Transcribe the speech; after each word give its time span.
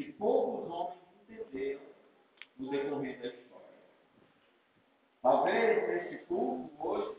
que 0.00 0.12
poucos 0.12 0.70
homens 0.70 0.98
entenderam 1.28 1.82
no 2.56 2.70
decorrer 2.70 3.20
da 3.20 3.28
história. 3.28 3.66
Talvez 5.20 5.88
nesse 5.88 6.24
culto 6.24 6.70
hoje, 6.78 7.16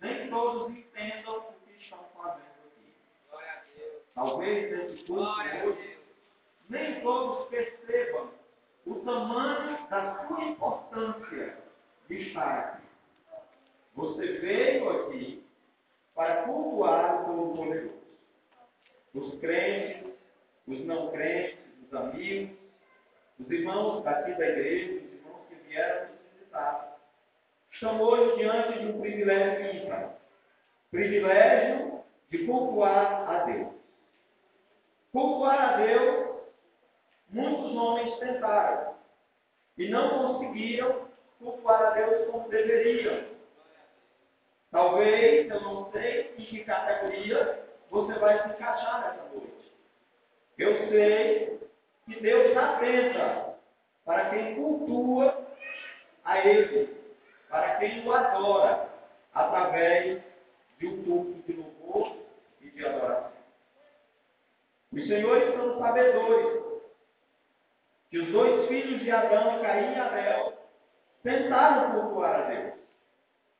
nem 0.00 0.30
todos 0.30 0.76
entendam 0.76 1.38
o 1.38 1.52
que 1.66 1.82
estão 1.82 1.98
fazendo 2.16 2.68
aqui. 2.68 2.94
Talvez 4.14 4.70
nesse 4.70 5.04
culto 5.04 5.22
hoje, 5.22 5.98
nem 6.68 7.00
todos 7.00 7.48
percebam 7.48 8.30
o 8.86 8.94
tamanho 9.00 9.88
da 9.88 10.28
sua 10.28 10.44
importância 10.44 11.58
de 12.08 12.28
estar 12.28 12.58
aqui. 12.58 12.86
Você 13.96 14.38
veio 14.38 14.88
aqui 14.88 15.44
para 16.14 16.44
cultuar 16.44 17.22
o 17.22 17.24
Todo-Poderoso. 17.24 17.98
Os 19.14 19.40
crentes, 19.40 20.12
os 20.68 20.84
não 20.84 21.10
crentes, 21.10 21.67
os 21.88 21.94
amigos, 21.94 22.56
os 23.40 23.50
irmãos 23.50 24.04
daqui 24.04 24.32
da 24.34 24.46
igreja, 24.46 24.92
os 24.92 25.12
irmãos 25.12 25.46
que 25.48 25.54
vieram 25.54 26.08
nos 26.08 26.32
visitar, 26.34 26.98
estão 27.72 28.00
hoje 28.00 28.36
diante 28.36 28.78
de 28.78 28.86
um 28.86 29.00
privilégio 29.00 29.84
ímpar. 29.84 30.18
Privilégio 30.90 32.02
de 32.30 32.46
cultuar 32.46 33.30
a 33.30 33.44
Deus. 33.44 33.72
Cultuar 35.12 35.60
a 35.60 35.76
Deus, 35.78 36.42
muitos 37.30 37.74
homens 37.74 38.18
tentaram 38.18 38.94
e 39.78 39.88
não 39.88 40.36
conseguiram 40.36 41.08
cultuar 41.38 41.82
a 41.82 41.90
Deus 41.90 42.30
como 42.30 42.48
deveriam. 42.48 43.24
Talvez, 44.70 45.50
eu 45.50 45.60
não 45.62 45.90
sei 45.92 46.34
em 46.36 46.44
que 46.44 46.64
categoria 46.64 47.66
você 47.90 48.12
vai 48.18 48.42
se 48.42 48.48
encaixar 48.50 49.00
nessa 49.00 49.28
noite. 49.34 49.72
Eu 50.58 50.90
sei 50.90 51.57
que 52.08 52.20
Deus 52.20 52.56
atenta 52.56 53.54
para 54.04 54.30
quem 54.30 54.54
cultua 54.54 55.46
a 56.24 56.38
Ele, 56.38 56.96
para 57.50 57.76
quem 57.76 58.06
o 58.06 58.12
adora, 58.12 58.88
através 59.34 60.22
de 60.78 60.86
um 60.86 61.04
culto 61.04 61.42
de 61.42 61.52
louvor 61.52 62.16
e 62.62 62.70
de 62.70 62.86
adoração. 62.86 63.32
Os 64.90 65.06
senhores 65.06 65.54
são 65.54 65.78
sabedores 65.78 66.62
que 68.10 68.18
os 68.18 68.32
dois 68.32 68.66
filhos 68.68 69.02
de 69.02 69.10
Adão, 69.10 69.60
Caim 69.60 69.92
e 69.92 69.98
Abel, 69.98 70.56
tentaram 71.22 72.00
cultuar 72.00 72.40
a 72.40 72.48
Deus, 72.48 72.74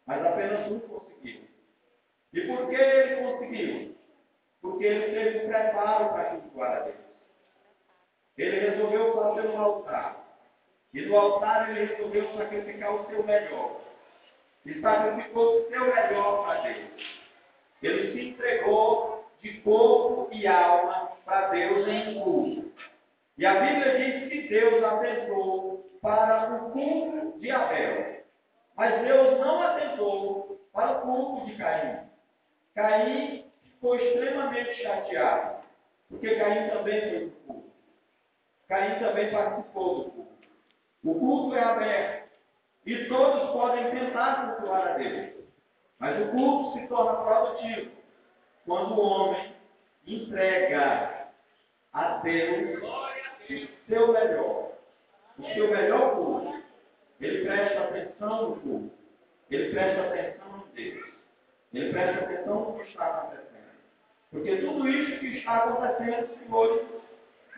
mas 0.06 0.24
apenas 0.24 0.72
um 0.72 0.80
conseguiu. 0.80 1.42
E 2.32 2.40
por 2.46 2.70
que 2.70 2.76
ele 2.76 3.16
conseguiu? 3.16 3.96
Porque 4.62 4.84
ele 4.86 5.14
teve 5.14 5.46
preparo 5.48 6.08
para 6.08 6.24
cultuar 6.36 6.76
a 6.76 6.80
Deus. 6.80 7.07
Ele 8.38 8.70
resolveu 8.70 9.14
fazer 9.14 9.48
um 9.48 9.60
altar. 9.60 10.24
E 10.94 11.02
no 11.02 11.18
altar 11.18 11.70
ele 11.70 11.86
resolveu 11.86 12.36
sacrificar 12.36 12.94
o 12.94 13.06
seu 13.10 13.22
melhor. 13.24 13.80
E 14.64 14.80
sacrificou 14.80 15.58
o 15.58 15.68
seu 15.68 15.80
melhor 15.80 16.44
para 16.44 16.60
Deus. 16.62 17.26
Ele 17.82 18.12
se 18.12 18.28
entregou 18.28 19.28
de 19.42 19.60
corpo 19.60 20.28
e 20.32 20.46
alma 20.46 21.12
para 21.24 21.48
Deus 21.48 21.86
em 21.88 22.20
culto. 22.20 22.72
E 23.36 23.46
a 23.46 23.60
Bíblia 23.60 23.98
diz 23.98 24.28
que 24.28 24.48
Deus 24.48 24.82
atentou 24.82 25.88
para 26.00 26.54
o 26.54 26.70
culto 26.70 27.38
de 27.38 27.50
Abel. 27.50 28.22
Mas 28.76 29.02
Deus 29.02 29.38
não 29.40 29.62
atentou 29.62 30.60
para 30.72 30.98
o 30.98 31.00
culto 31.02 31.46
de 31.46 31.56
Caim. 31.56 31.98
Caim 32.74 33.44
ficou 33.62 33.96
extremamente 33.96 34.82
chateado, 34.82 35.62
porque 36.08 36.36
Caim 36.36 36.68
também 36.68 37.00
foi 37.00 37.32
culto. 37.46 37.57
Caim 38.68 38.98
também 38.98 39.30
participou 39.30 40.04
do 40.04 40.10
culto. 40.10 40.38
O 41.04 41.14
culto 41.14 41.56
é 41.56 41.62
aberto 41.62 42.28
e 42.84 43.04
todos 43.06 43.50
podem 43.50 43.90
tentar 43.90 44.56
cultuar 44.56 44.88
a 44.88 44.92
Deus. 44.98 45.32
Mas 45.98 46.20
o 46.20 46.30
culto 46.30 46.78
se 46.78 46.86
torna 46.86 47.14
produtivo 47.14 47.90
quando 48.66 48.92
o 48.92 49.00
homem 49.00 49.54
entrega 50.06 51.28
a 51.92 52.18
Deus 52.18 52.82
o 52.82 53.68
seu 53.88 54.12
melhor, 54.12 54.72
o 55.38 55.42
seu 55.54 55.70
melhor 55.70 56.14
culto. 56.16 56.62
Ele 57.20 57.44
presta 57.44 57.80
atenção 57.80 58.50
no 58.50 58.60
culto. 58.60 58.98
Ele 59.50 59.70
presta 59.70 60.02
atenção 60.02 60.64
em 60.68 60.74
Deus. 60.74 61.08
Ele 61.72 61.92
presta 61.92 62.24
atenção 62.24 62.60
no 62.60 62.78
que 62.78 62.90
está 62.90 63.06
acontecendo. 63.06 63.48
Porque 64.30 64.56
tudo 64.56 64.88
isso 64.88 65.20
que 65.20 65.38
está 65.38 65.56
acontecendo, 65.56 66.38
senhores, 66.38 66.97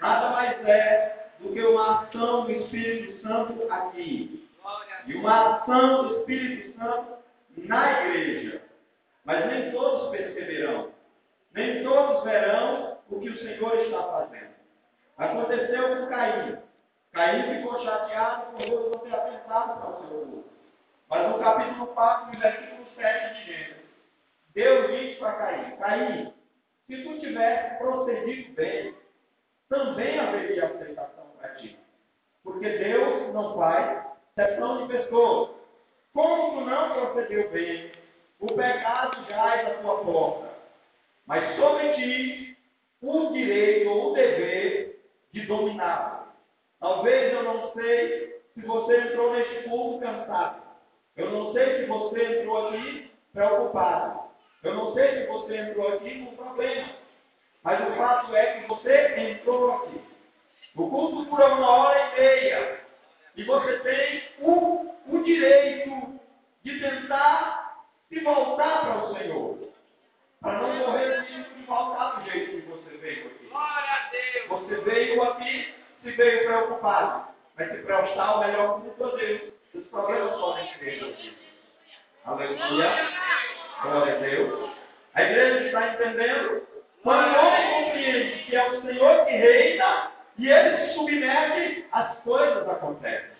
nada 0.00 0.30
mais 0.30 0.66
é 0.66 1.28
do 1.38 1.52
que 1.52 1.62
uma 1.62 2.02
ação 2.02 2.44
do 2.44 2.52
Espírito 2.52 3.22
Santo 3.22 3.72
aqui. 3.72 4.48
E 5.06 5.14
uma 5.14 5.56
ação 5.56 6.08
do 6.08 6.20
Espírito 6.20 6.78
Santo 6.78 7.18
na 7.56 8.06
igreja. 8.06 8.62
Mas 9.24 9.46
nem 9.46 9.70
todos 9.72 10.10
perceberão. 10.10 10.90
Nem 11.54 11.82
todos 11.82 12.24
verão 12.24 12.98
o 13.08 13.20
que 13.20 13.28
o 13.28 13.38
Senhor 13.38 13.76
está 13.76 14.02
fazendo. 14.02 14.50
Aconteceu 15.18 15.96
com 15.96 16.06
Caim. 16.06 16.58
Caim 17.12 17.56
ficou 17.56 17.82
chateado 17.82 18.52
por 18.52 18.58
Deus 18.58 18.90
não 18.90 18.98
ter 19.00 19.14
atentado 19.14 19.80
para 19.80 19.90
o 19.90 20.00
seu 20.00 20.08
povo. 20.08 20.44
Mas 21.08 21.28
no 21.28 21.38
capítulo 21.40 21.86
4, 21.88 22.32
no 22.32 22.38
versículo 22.38 22.86
7 22.94 23.34
de 23.34 23.44
Gênesis, 23.46 23.90
Deus 24.54 24.86
diz 24.88 25.18
para 25.18 25.32
Caim: 25.32 25.76
Caim, 25.76 26.34
se 26.86 27.02
tu 27.02 27.18
tivesse 27.18 27.78
procedido 27.78 28.54
bem, 28.54 28.94
também 29.70 30.19
haveria 30.19 30.66
aceitação 30.66 31.31
ti. 31.58 31.78
Porque 32.42 32.69
Deus 32.69 33.32
não 33.32 33.56
faz 33.56 34.04
exceção 34.36 34.86
de 34.86 34.92
pessoas. 34.92 35.50
Como 36.12 36.58
tu 36.58 36.64
não 36.69 36.91
procedeu 36.91 37.50
bem, 37.50 37.92
o 38.41 38.47
pecado 38.48 39.25
jaz 39.28 39.66
à 39.69 39.70
tua 39.75 40.04
porta. 40.04 40.50
Mas 41.26 41.56
sobre 41.56 41.92
ti 41.94 42.59
o 43.00 43.32
direito 43.32 43.88
ou 43.88 44.10
o 44.10 44.14
dever 44.14 45.00
de 45.32 45.47
dominá-lo. 45.47 46.26
Talvez 46.80 47.32
eu 47.32 47.44
não 47.44 47.72
sei 47.72 48.42
se 48.54 48.62
você 48.62 49.00
entrou 49.00 49.32
neste 49.32 49.69
culto 49.69 50.00
cansado. 50.00 50.62
Eu 51.16 51.30
não 51.30 51.53
sei 51.53 51.80
se 51.80 51.86
você 51.86 52.41
entrou 52.41 52.69
aqui 52.69 53.10
preocupado. 53.32 54.30
Eu 54.62 54.75
não 54.75 54.94
sei 54.94 55.20
se 55.20 55.26
você 55.26 55.56
entrou 55.56 55.88
aqui 55.94 56.26
com 56.26 56.36
problema, 56.36 56.88
mas 57.62 57.81
o 57.88 57.97
fato 57.97 58.34
é 58.34 58.60
que 58.60 58.69
você 58.69 59.15
entrou 59.19 59.75
aqui. 59.75 60.00
O 60.76 60.88
culto 60.88 61.25
dura 61.25 61.47
uma 61.54 61.69
hora 61.69 62.00
e 62.00 62.21
meia. 62.21 62.81
E 63.37 63.44
você 63.44 63.78
tem 63.81 64.22
o, 64.41 64.94
o 65.06 65.22
direito 65.22 66.21
de 66.62 66.81
tentar 66.81 67.84
se 68.09 68.21
voltar 68.21 68.81
para 68.81 69.04
o 69.04 69.19
Senhor. 69.19 69.59
Para 70.41 70.59
não 70.59 70.75
morrer 70.75 71.22
de 71.26 71.62
voltar 71.65 72.21
do 72.21 72.31
jeito 72.31 72.62
que 72.62 72.69
você 72.69 72.97
veio 72.97 73.26
aqui. 73.26 73.47
Glória 73.48 73.91
a 73.91 74.10
Deus. 74.10 74.48
Você 74.48 74.81
veio 74.81 75.22
aqui, 75.22 75.75
se 76.03 76.10
veio 76.12 76.44
preocupado. 76.47 77.28
Mas 77.56 77.71
se 77.71 77.78
prestar 77.82 78.37
o 78.37 78.41
melhor 78.41 78.81
culto 78.81 79.04
a 79.04 79.16
Deus. 79.16 79.53
Os 79.75 79.87
problemas 79.88 80.41
podem 80.41 80.75
ser 80.78 81.04
aqui. 81.04 81.38
Aleluia. 82.25 83.10
Glória 83.82 84.15
a 84.15 84.19
Deus. 84.19 84.71
A 85.15 85.22
igreja 85.22 85.66
está 85.66 85.88
entendendo? 85.94 86.69
Quando 87.02 87.34
o 87.34 87.38
homem 87.38 87.84
compreende 87.84 88.44
que 88.44 88.56
é 88.56 88.70
o 88.70 88.82
Senhor 88.82 89.24
que 89.24 89.32
reina 89.32 90.12
e 90.38 90.50
ele 90.50 90.76
se 90.76 90.94
submete, 90.94 91.86
as 91.92 92.18
coisas 92.18 92.68
acontecem. 92.68 93.30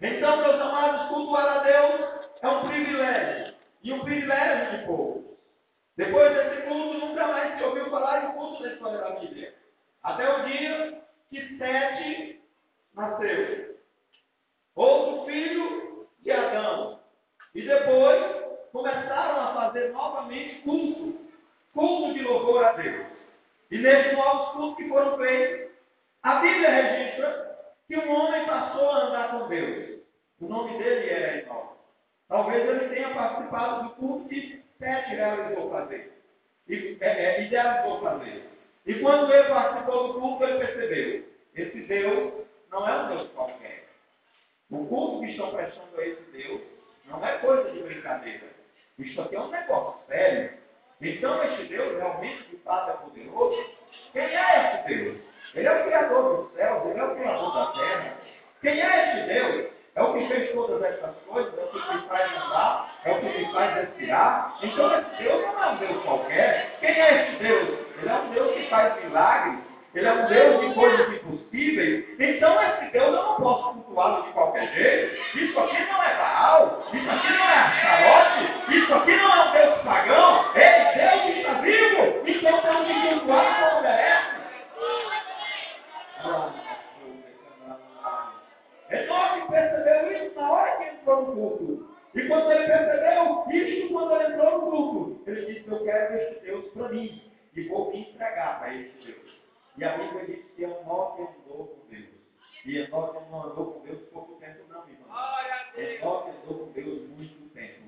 Então, 0.00 0.36
meus 0.38 0.60
amados, 0.60 1.08
cultuar 1.08 1.46
a 1.46 1.58
Deus 1.62 2.28
é 2.42 2.48
um 2.48 2.68
privilégio. 2.68 3.54
E 3.82 3.92
um 3.92 4.00
privilégio 4.00 4.78
de 4.78 4.86
poucos. 4.86 5.24
Depois 5.96 6.34
desse 6.34 6.62
culto, 6.62 6.98
nunca 6.98 7.26
mais 7.28 7.56
se 7.56 7.64
ouviu 7.64 7.88
falar 7.90 8.20
de 8.20 8.32
culto 8.34 8.62
na 8.62 8.72
história 8.72 8.98
da 8.98 9.10
Bíblia. 9.10 9.54
Até 10.02 10.28
o 10.28 10.44
dia 10.44 11.02
que 11.30 11.58
Sete 11.58 12.42
nasceu. 12.94 13.76
Outro 14.74 15.26
filho 15.26 16.08
de 16.20 16.32
Adão. 16.32 17.00
E 17.54 17.62
depois 17.62 18.44
começaram 18.72 19.40
a 19.40 19.54
fazer 19.54 19.92
novamente 19.92 20.62
culto, 20.62 21.23
culto 21.74 22.14
de 22.14 22.22
louvor 22.22 22.64
a 22.64 22.72
Deus. 22.72 23.06
E 23.70 23.78
nesses 23.78 24.12
novos 24.14 24.52
cultos 24.52 24.76
que 24.76 24.88
foram 24.88 25.18
feitos, 25.18 25.72
a 26.22 26.36
Bíblia 26.36 26.70
registra 26.70 27.58
que 27.86 27.96
um 27.98 28.10
homem 28.10 28.46
passou 28.46 28.90
a 28.90 29.06
andar 29.06 29.30
com 29.32 29.48
Deus. 29.48 30.00
O 30.40 30.46
nome 30.46 30.78
dele 30.78 31.10
era 31.10 31.38
Enoque. 31.38 31.74
Talvez 32.28 32.68
ele 32.68 32.94
tenha 32.94 33.14
participado 33.14 33.84
do 33.84 33.90
culto 33.96 34.28
que 34.28 34.64
Sete 34.78 35.10
realizou 35.10 35.70
fazer. 35.70 36.12
E, 36.68 36.96
é, 37.00 37.08
é, 37.08 37.44
idealizou 37.44 38.00
fazer. 38.00 38.48
E 38.86 38.94
quando 38.94 39.32
ele 39.32 39.48
participou 39.48 40.08
do 40.08 40.20
culto, 40.20 40.44
ele 40.44 40.66
percebeu: 40.66 41.24
esse 41.54 41.80
Deus 41.82 42.32
não 42.70 42.88
é 42.88 43.02
um 43.02 43.08
Deus 43.08 43.30
qualquer. 43.32 43.84
O 44.70 44.86
culto 44.86 45.20
que 45.20 45.30
estão 45.30 45.54
prestando 45.54 46.00
a 46.00 46.06
esse 46.06 46.22
Deus 46.32 46.60
não 47.06 47.24
é 47.24 47.38
coisa 47.38 47.70
de 47.70 47.82
brincadeira. 47.82 48.46
Isso 48.98 49.20
aqui 49.20 49.36
é 49.36 49.40
um 49.40 49.50
negócio 49.50 50.00
sério. 50.06 50.63
Então, 51.00 51.42
este 51.44 51.64
Deus 51.64 51.96
realmente 51.96 52.44
de 52.50 52.56
fato 52.58 52.90
é 52.90 52.94
poderoso? 52.94 53.64
Quem 54.12 54.22
é 54.22 54.82
este 54.86 54.94
Deus? 54.94 55.18
Ele 55.54 55.68
é 55.68 55.72
o 55.72 55.84
Criador 55.84 56.36
dos 56.36 56.52
céus, 56.54 56.86
ele 56.86 56.98
é 56.98 57.04
o 57.04 57.14
Criador 57.14 57.54
da 57.54 57.66
terra. 57.72 58.14
Quem 58.60 58.80
é 58.80 59.04
este 59.04 59.34
Deus? 59.34 59.74
É 59.96 60.02
o 60.02 60.12
que 60.12 60.28
fez 60.28 60.52
todas 60.52 60.82
estas 60.82 61.14
coisas, 61.28 61.56
é 61.56 61.62
o 61.62 61.68
que 61.68 61.94
me 61.94 62.08
faz 62.08 62.32
andar, 62.32 63.00
é 63.04 63.12
o 63.12 63.20
que 63.20 63.26
me 63.26 63.52
faz 63.52 63.74
respirar. 63.74 64.58
Então, 64.62 64.98
esse 64.98 65.22
Deus 65.22 65.42
não 65.42 65.62
é 65.62 65.66
um 65.68 65.76
Deus 65.76 66.02
qualquer. 66.04 66.76
Quem 66.80 67.00
é 67.00 67.22
este 67.22 67.42
Deus? 67.42 67.68
Ele 67.98 68.08
é 68.08 68.14
um 68.14 68.30
Deus 68.30 68.54
que 68.54 68.68
faz 68.70 69.04
milagres, 69.04 69.58
ele 69.94 70.08
é 70.08 70.12
um 70.12 70.26
Deus 70.26 70.60
de 70.60 70.74
coisas 70.74 71.14
impossíveis. 71.14 72.04
Então 72.18 72.60
esse 72.62 72.90
Deus 72.90 73.06
eu 73.06 73.12
não 73.12 73.36
posso 73.36 73.74
cultuá-lo 73.74 74.24
de 74.24 74.32
qualquer 74.32 74.74
jeito. 74.74 75.38
Isso 75.38 75.60
aqui 75.60 75.84
não 75.84 76.02
é 76.02 76.16
Baal, 76.16 76.84
isso 76.92 77.10
aqui 77.10 77.28
não 77.28 77.44
é 77.44 77.58
Astarote, 77.58 78.76
isso 78.76 78.94
aqui 78.94 79.16
não 79.16 79.36
é 79.36 79.48
um 79.48 79.52
Deus 79.52 79.78
pagão. 79.82 80.54
É 80.56 80.94
Deus 80.96 81.22
que 81.22 81.38
está 81.38 81.52
vivo. 81.60 82.22
Então 82.26 82.60
temos 82.60 82.86
que 82.88 83.08
cultuá-lo 83.08 83.70
como 83.70 83.82
merece. 83.82 84.34
Enoque 88.90 89.48
percebeu 89.48 90.26
isso 90.26 90.34
na 90.34 90.52
hora 90.52 90.76
que 90.76 90.84
entrou 90.84 91.22
no 91.22 91.32
culto. 91.34 91.94
E 92.14 92.22
quando 92.28 92.50
ele 92.50 92.66
percebeu 92.66 93.44
isso, 93.52 93.92
quando 93.92 94.14
ele 94.16 94.34
entrou 94.34 94.60
no 94.60 94.70
culto, 94.70 95.30
ele 95.30 95.54
disse: 95.54 95.70
Eu 95.70 95.84
quero 95.84 96.14
este 96.16 96.44
Deus 96.44 96.64
para 96.72 96.88
mim. 96.88 97.22
E 97.54 97.68
vou 97.68 97.92
me 97.92 98.00
entregar 98.00 98.58
para 98.58 98.74
esse 98.74 98.90
Deus. 99.04 99.43
E 99.76 99.84
a 99.84 99.98
Bíblia 99.98 100.24
diz 100.26 100.44
que 100.54 100.62
Enoque 100.62 101.22
andou 101.22 101.66
com 101.66 101.88
Deus. 101.88 102.06
E 102.64 102.78
Enoque 102.78 103.30
não 103.30 103.42
andou 103.42 103.72
com 103.72 103.86
Deus 103.86 104.00
pouco 104.12 104.34
tempo, 104.40 104.64
não, 104.68 104.88
irmão. 104.88 105.08
Enoque 105.76 106.30
andou 106.30 106.66
com 106.66 106.72
Deus 106.72 107.08
muito 107.10 107.52
tempo. 107.52 107.82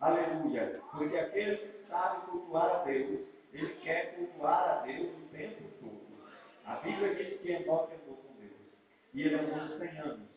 Aleluia. 0.00 0.80
Porque 0.90 1.16
aquele 1.16 1.56
que 1.56 1.88
sabe 1.88 2.26
cultuar 2.26 2.80
a 2.80 2.84
Deus, 2.84 3.20
ele 3.52 3.74
quer 3.82 4.16
cultuar 4.16 4.68
a 4.68 4.86
Deus 4.86 5.08
o 5.10 5.28
tempo 5.36 5.62
todo. 5.80 6.00
A 6.64 6.76
Bíblia 6.76 7.14
diz 7.14 7.40
que 7.40 7.52
Enoque 7.52 7.94
andou 7.94 8.16
com 8.16 8.34
Deus. 8.40 8.52
E 9.14 9.22
ele 9.22 9.34
andou 9.36 9.78
100 9.78 9.98
anos. 9.98 10.28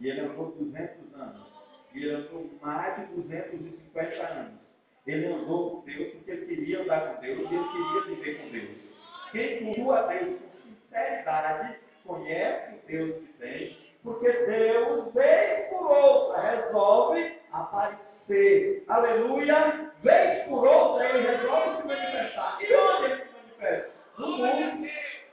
E 0.00 0.08
ele 0.08 0.20
andou 0.20 0.52
200 0.52 1.14
anos. 1.14 1.46
E 1.94 1.98
ele 1.98 2.14
andou 2.14 2.50
mais 2.62 2.96
de 2.96 3.14
250 3.14 4.26
anos. 4.26 4.66
Ele 5.06 5.26
andou 5.26 5.70
com 5.70 5.84
Deus 5.84 6.12
porque 6.14 6.30
ele 6.30 6.46
queria 6.46 6.82
andar 6.82 7.14
com 7.14 7.20
Deus 7.20 7.38
e 7.38 7.54
ele 7.54 7.68
queria 7.68 8.16
viver 8.16 8.42
com 8.42 8.50
Deus. 8.50 8.86
Quem 9.32 9.74
cultua 9.74 10.00
a 10.00 10.06
Deus 10.06 10.45
sinceridade 10.88 11.76
conhece 12.04 12.74
o 12.74 12.86
Deus 12.86 13.16
que 13.16 13.32
tem, 13.38 13.78
porque 14.02 14.30
Deus, 14.30 15.12
vez 15.12 15.68
por 15.68 15.90
outra, 15.90 16.40
resolve 16.40 17.38
aparecer. 17.52 18.84
Aleluia! 18.88 19.90
Vez 20.02 20.44
por 20.44 20.66
outra, 20.66 21.08
ele 21.08 21.26
resolve 21.26 21.82
se 21.82 21.88
manifestar. 21.88 22.58
E 22.60 22.74
onde 22.74 23.04
ele 23.04 23.22
se 23.22 23.28
manifesta? 23.32 23.90
No 24.18 24.28
mundo. 24.28 24.88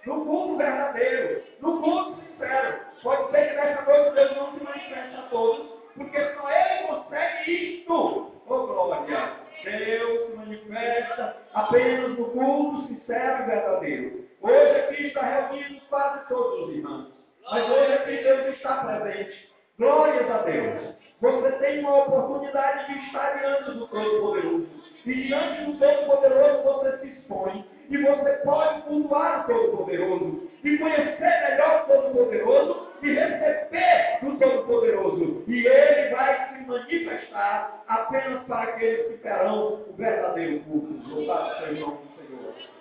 No 0.05 0.15
mundo 0.25 0.57
verdadeiro. 0.57 1.43
No 1.61 1.75
mundo 1.75 2.21
sincero. 2.21 2.79
Pode 3.03 3.31
ser 3.31 3.49
que 3.49 3.55
nessa 3.55 3.81
noite 3.83 4.15
Deus 4.15 4.35
não 4.37 4.53
se 4.53 4.63
manifeste 4.63 5.15
a 5.15 5.21
todos, 5.29 5.67
porque 5.95 6.19
só 6.19 6.49
Ele 6.49 6.87
consegue 6.87 7.51
isto. 7.51 8.31
Oh, 8.47 8.67
glória! 8.67 9.33
Deus 9.63 10.29
se 10.29 10.35
manifesta 10.35 11.37
apenas 11.53 12.17
no 12.17 12.25
culto 12.31 12.87
sincero 12.87 13.43
e 13.43 13.45
verdadeiro. 13.45 14.22
Hoje 14.43 14.77
aqui 14.77 15.07
está 15.07 15.21
reunido 15.21 15.79
quase 15.89 16.27
todos 16.27 16.67
os 16.67 16.75
irmãos. 16.75 17.07
Mas 17.49 17.69
hoje 17.69 17.93
aqui 17.93 18.17
Deus 18.17 18.57
está 18.57 18.75
presente. 18.83 19.49
Glórias 19.79 20.29
a 20.29 20.37
Deus. 20.39 20.95
Você 21.21 21.51
tem 21.59 21.79
uma 21.79 22.03
oportunidade 22.03 22.91
de 22.91 23.05
estar 23.05 23.39
diante 23.39 23.71
do 23.71 23.87
Todo-Poderoso. 23.87 24.67
E 25.05 25.13
diante 25.13 25.63
do 25.63 25.79
Todo-Poderoso 25.79 26.63
você 26.63 26.97
se 26.97 27.07
expõe. 27.13 27.65
E 27.89 27.97
você 27.97 28.31
pode 28.43 28.81
cultuar 28.81 29.45
o 29.45 29.53
Todo-Poderoso. 29.53 30.49
E 30.61 30.77
conhecer 30.77 31.49
melhor 31.49 31.83
o 31.83 31.87
Todo-Poderoso. 31.87 32.87
E 33.01 33.13
receber 33.13 34.19
do 34.23 34.39
Todo-Poderoso. 34.39 35.43
E 35.47 35.65
ele 35.65 36.09
vai 36.09 36.49
se 36.49 36.67
manifestar 36.67 37.81
apenas 37.87 38.43
para 38.43 38.63
aqueles 38.63 39.07
que 39.07 39.17
terão 39.19 39.85
o 39.87 39.93
verdadeiro 39.93 40.59
culto. 40.65 41.09
Louvado 41.09 41.59
seja 41.59 41.85
o 41.85 41.87
nome 41.87 41.97
do 41.97 42.27
Senhor. 42.27 42.73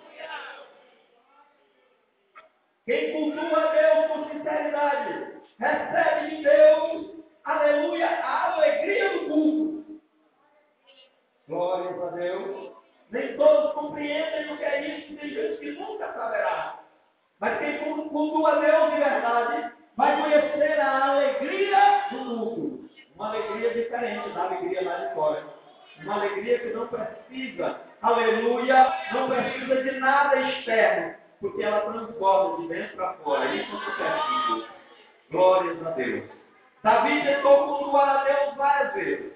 Quem 2.85 3.13
cultua 3.13 3.71
Deus 3.71 4.07
com 4.07 4.29
sinceridade, 4.29 5.37
recebe 5.57 6.35
de 6.35 6.43
Deus, 6.43 7.23
aleluia, 7.45 8.07
a 8.07 8.55
alegria 8.55 9.09
do 9.09 9.19
culto. 9.29 10.01
Glórias 11.47 12.03
a 12.03 12.07
Deus. 12.07 12.73
Nem 13.09 13.37
todos 13.37 13.73
compreendem 13.73 14.51
o 14.51 14.57
que 14.57 14.63
é 14.65 14.97
isso, 14.97 15.15
tem 15.15 15.29
gente 15.29 15.59
que 15.59 15.71
nunca 15.79 16.11
saberá. 16.11 16.79
Mas 17.39 17.59
quem 17.59 17.77
cultua 18.09 18.59
Deus 18.59 18.91
de 18.91 18.97
verdade, 18.97 19.71
vai 19.95 20.21
conhecer 20.21 20.79
a 20.81 21.05
alegria 21.05 22.05
do 22.11 22.17
culto. 22.17 22.89
Uma 23.15 23.29
alegria 23.29 23.73
diferente 23.75 24.29
da 24.31 24.43
alegria 24.43 24.83
da 24.83 24.95
vitória. 25.07 25.43
Uma 26.01 26.15
alegria 26.15 26.59
que 26.59 26.73
não 26.73 26.87
precisa, 26.87 27.79
aleluia, 28.01 28.93
não 29.13 29.29
precisa 29.29 29.83
de 29.83 29.91
nada 29.99 30.41
externo 30.41 31.22
porque 31.43 31.61
ela 31.61 31.81
transborda 31.81 32.61
de 32.61 32.67
dentro 32.69 32.95
para 32.95 33.13
fora. 33.15 33.53
Isso 33.53 33.75
acontece 33.75 34.65
Glórias 35.29 35.85
a 35.85 35.89
Deus. 35.91 36.23
Davi 36.81 37.21
tentou 37.21 37.67
cultuar 37.67 38.09
a 38.09 38.23
Deus 38.23 38.55
várias 38.55 38.93
vezes. 38.93 39.33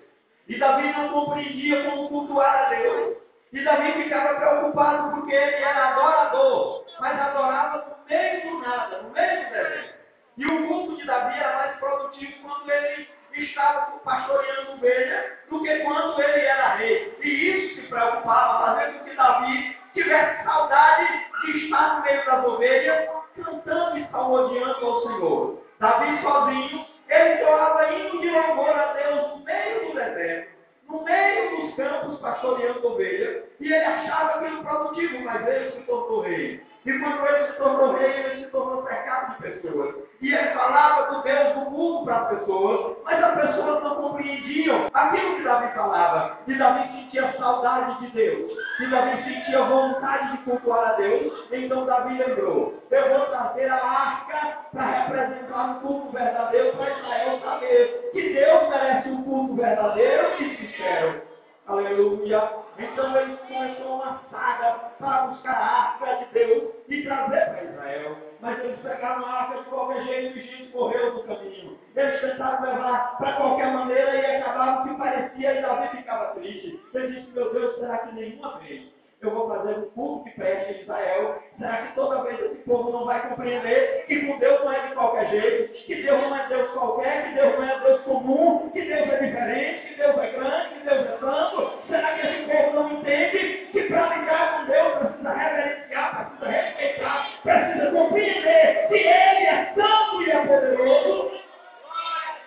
E 0.47 0.57
Davi 0.57 0.89
não 0.93 1.09
compreendia 1.09 1.83
como 1.83 2.07
cultuar 2.07 2.55
a 2.55 2.69
Deus. 2.69 3.17
E 3.51 3.61
Davi 3.61 3.91
ficava 4.03 4.39
preocupado 4.39 5.15
porque 5.15 5.35
ele 5.35 5.55
era 5.57 5.89
adorador, 5.89 6.85
mas 7.01 7.19
adorava 7.19 7.85
no 7.89 8.05
meio 8.05 8.51
do 8.51 8.59
nada, 8.59 9.01
no 9.01 9.09
meio 9.09 9.43
do 9.43 9.49
deserto. 9.49 9.97
E 10.37 10.45
o 10.45 10.67
culto 10.67 10.97
de 10.97 11.05
Davi 11.05 11.37
era 11.37 11.57
mais 11.57 11.77
produtivo 11.77 12.41
quando 12.41 12.69
ele 12.69 13.09
estava 13.33 13.97
pastoreando 13.99 14.73
ovelha 14.73 15.39
do 15.49 15.61
que 15.61 15.79
quando 15.79 16.21
ele 16.21 16.45
era 16.45 16.75
rei. 16.75 17.17
E 17.21 17.27
isso 17.27 17.81
se 17.81 17.87
preocupava, 17.87 18.65
fazendo 18.65 18.99
com 18.99 19.05
que 19.05 19.15
Davi 19.15 19.76
tivesse 19.97 20.43
saudade 20.43 21.07
de 21.45 21.65
estar 21.65 21.95
no 21.95 22.03
meio 22.03 22.25
das 22.25 22.45
ovelhas, 22.45 23.09
cantando 23.35 23.97
e 23.97 24.07
salmodiando 24.11 24.85
ao 24.85 25.01
Senhor. 25.01 25.63
Davi 25.79 26.21
sozinho, 26.21 26.85
ele 27.09 27.37
chorava 27.37 27.93
indo 27.93 28.19
de 28.21 28.29
louvor 28.29 28.69
a 28.69 28.93
Deus 28.93 29.29
no 29.29 29.43
meio 29.43 29.87
do 29.87 29.95
deserto, 29.95 30.56
no 30.89 31.03
meio 31.03 31.57
dos 31.57 31.75
campos, 31.75 32.19
pastoreando 32.19 32.87
ovelhas, 32.87 33.43
e 33.59 33.65
ele 33.65 33.83
achava 33.83 34.39
aquilo 34.39 34.63
produtivo, 34.63 35.23
mas 35.23 35.47
ele 35.47 35.71
se 35.71 35.81
tornou 35.81 36.21
rei. 36.21 36.61
E 36.85 36.99
quando 36.99 37.27
ele 37.27 37.47
se 37.47 37.57
tornou 37.57 37.97
rei, 37.97 38.11
ele 38.11 38.45
se 38.45 38.51
tornou 38.51 38.87
cercado 38.87 39.35
de 39.35 39.43
pessoas. 39.43 39.95
E 40.21 40.33
ele 40.33 40.49
falava 40.51 41.13
do 41.13 41.21
Deus 41.21 41.53
do 41.53 41.71
mundo 41.71 42.05
para 42.05 42.15
as 42.15 42.29
pessoas, 42.29 42.97
mas 43.03 43.23
as 43.23 43.35
pessoas 43.35 43.83
não 43.83 43.95
compreendiam 43.95 44.87
aquilo 44.93 45.35
que 45.35 45.43
Davi 45.43 45.75
falava. 45.75 46.37
E 46.47 46.53
Davi 46.55 46.87
sentia 46.93 47.33
saudade 47.37 47.99
de 47.99 48.11
Deus. 48.13 48.51
E 48.79 48.87
Davi 48.87 49.23
sentia 49.23 49.63
vontade 49.63 50.31
de 50.31 50.37
cultuar 50.43 50.91
a 50.91 50.93
Deus. 50.93 51.33
Então 51.51 51.85
Davi 51.85 52.17
lembrou: 52.17 52.73
eu 52.89 53.09
vou 53.09 53.25
trazer 53.27 53.69
a 53.69 53.75
arca 53.75 54.59
para 54.71 54.85
representar 54.85 55.65
um 55.65 55.79
culto 55.79 56.09
verdadeiro 56.11 56.77
para 56.77 56.91
Israel 56.91 57.39
saber 57.43 58.09
que 58.13 58.33
Deus 58.33 58.69
merece 58.69 59.09
um 59.09 59.23
culto 59.23 59.55
verdadeiro 59.55 60.27
e 60.39 60.66
sincero. 60.77 61.21
Aleluia. 61.65 62.49
Então 62.77 63.17
ele 63.17 63.35
começou 63.37 63.95
uma 63.95 64.21
saga 64.31 64.91
para 64.99 65.27
buscar 65.27 65.51
a 65.51 65.91
arca 65.91 66.25
de 66.25 66.33
Deus 66.33 66.73
e 66.87 67.03
trazer 67.03 67.45
para 67.45 67.63
Israel. 67.63 68.17
Mas 68.39 68.59
eles 68.59 68.79
pegaram 68.79 69.25
a 69.25 69.31
arca 69.31 69.57
de 69.57 69.65
qualquer 69.65 70.03
jeito 70.03 70.37
e 70.37 70.39
o 70.39 70.43
Egito 70.43 70.77
morreu 70.77 71.13
no 71.15 71.23
caminho. 71.23 71.77
Eles 71.95 72.21
tentaram 72.21 72.61
levar 72.61 73.17
para 73.17 73.33
qualquer 73.33 73.73
maneira 73.73 74.15
e 74.15 74.35
acabaram 74.37 74.87
que 74.87 74.95
parecia 74.95 75.59
e 75.59 75.61
Davi 75.61 75.97
ficava 75.97 76.35
triste. 76.35 76.79
Ele 76.93 77.07
disse, 77.07 77.31
meu 77.33 77.51
Deus, 77.51 77.75
será 77.79 77.97
que 77.97 78.15
nenhuma 78.15 78.59
vez 78.59 78.96
eu 79.21 79.31
vou 79.31 79.47
fazer 79.47 79.79
um 79.79 79.89
culto 79.89 80.25
que 80.25 80.31
preste 80.31 80.73
em 80.73 80.81
Israel. 80.81 81.41
Será 81.57 81.77
que 81.77 81.95
toda 81.95 82.23
vez 82.23 82.39
esse 82.39 82.57
povo 82.63 82.91
não 82.91 83.05
vai 83.05 83.27
compreender 83.27 84.05
que 84.07 84.25
com 84.27 84.37
Deus 84.37 84.63
não 84.63 84.71
é 84.71 84.87
de 84.87 84.93
qualquer 84.93 85.29
jeito, 85.29 85.73
que 85.85 86.03
Deus 86.03 86.21
não 86.21 86.35
é 86.35 86.47
Deus 86.47 86.69
qualquer, 86.71 87.23
que 87.23 87.35
Deus 87.35 87.55
não 87.57 87.67
é 87.67 87.79
Deus 87.79 88.01
comum, 88.01 88.69
que 88.69 88.81
Deus 88.81 89.09
é 89.09 89.17
diferente, 89.17 89.87
que 89.87 89.95
Deus 89.95 90.17
é 90.17 90.27
grande, 90.27 90.69
que 90.75 90.87
Deus 90.87 91.05
é 91.07 91.17
santo? 91.17 91.71
Será 91.87 92.13
que 92.13 92.27
esse 92.27 92.43
povo 92.43 92.73
não 92.75 92.91
entende 92.91 93.67
que 93.71 93.83
para 93.83 94.15
ligar 94.15 94.59
com 94.59 94.71
Deus 94.71 94.93
precisa 94.93 95.33
reverenciar, 95.33 96.29
precisa 96.29 96.61
respeitar, 96.61 97.41
precisa 97.41 97.91
compreender 97.91 98.87
que 98.87 98.95
Ele 98.95 99.45
é 99.47 99.73
santo 99.73 100.21
e 100.21 100.31
é 100.31 100.45
poderoso? 100.45 101.31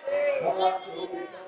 E 0.07 1.40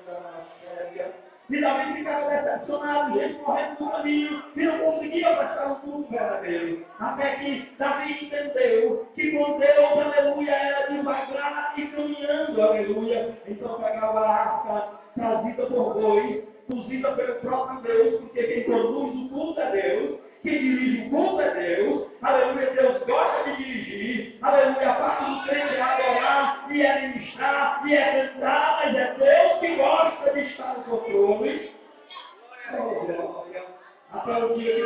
Davi 1.50 1.92
ficava 1.92 2.30
decepcionado, 2.30 3.20
gente 3.20 3.38
correndo 3.40 3.80
no 3.80 3.90
caminho, 3.90 4.42
e 4.56 4.62
não 4.62 4.78
conseguia 4.78 5.36
prestar 5.36 5.66
um 5.66 5.74
culto 5.76 6.10
verdadeiro. 6.10 6.86
Até 6.98 7.34
que 7.36 7.68
Davi 7.78 8.24
entendeu 8.24 9.06
que 9.14 9.30
com 9.32 9.58
Deus, 9.58 9.98
aleluia, 9.98 10.50
era 10.50 10.86
devagar 10.90 11.74
e 11.76 11.86
caminhando, 11.88 12.62
aleluia. 12.62 13.38
Então 13.46 13.74
pegava 13.74 14.20
a 14.20 14.30
arca 14.30 14.88
trazida 15.14 15.66
por 15.66 15.94
boi, 15.94 16.48
conduzida 16.66 17.12
pelo 17.12 17.34
próprio 17.36 17.80
Deus, 17.82 18.20
porque 18.20 18.42
quem 18.42 18.64
conduz 18.64 19.14
o 19.14 19.28
culto 19.28 19.60
é 19.60 19.70
Deus, 19.70 20.20
quem 20.42 20.58
dirige 20.58 21.06
o 21.06 21.10
culto 21.10 21.40
é 21.42 21.54
Deus, 21.54 22.06
aleluia, 22.22 22.70
Deus 22.70 23.02
gosta 23.04 23.50
de 23.50 23.56
dirigir, 23.56 24.38
aleluia, 24.40 24.53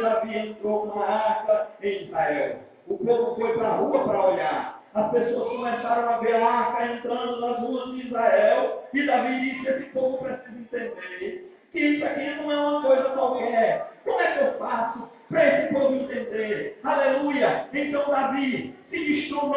Davi 0.02 0.36
entrou 0.36 0.88
com 0.88 1.00
a 1.00 1.06
arca 1.06 1.68
em 1.82 2.04
Israel. 2.04 2.58
O 2.86 2.98
povo 2.98 3.34
foi 3.36 3.52
para 3.54 3.68
a 3.68 3.76
rua 3.76 4.04
para 4.04 4.26
olhar. 4.26 4.82
As 4.94 5.10
pessoas 5.10 5.48
começaram 5.48 6.08
a 6.08 6.18
ver 6.18 6.34
a 6.34 6.46
arca 6.46 6.86
entrando 6.86 7.40
nas 7.40 7.58
ruas 7.58 7.90
de 7.92 8.06
Israel. 8.06 8.84
E 8.92 9.06
Davi 9.06 9.40
disse: 9.40 9.68
Esse 9.68 9.84
povo 9.90 10.18
precisa 10.18 10.84
entender 10.84 11.54
que 11.72 11.78
isso 11.78 12.04
aqui 12.04 12.34
não 12.36 12.50
é 12.50 12.56
uma 12.56 12.82
coisa 12.82 13.10
qualquer. 13.10 13.92
Como 14.04 14.20
é 14.20 14.32
que 14.32 14.44
eu 14.44 14.58
faço 14.58 15.08
para 15.28 15.46
esse 15.46 15.74
povo 15.74 15.94
entender? 15.94 16.80
Aleluia! 16.82 17.68
Então 17.72 18.10
Davi 18.10 18.74
se 18.90 18.98
destronou 18.98 19.54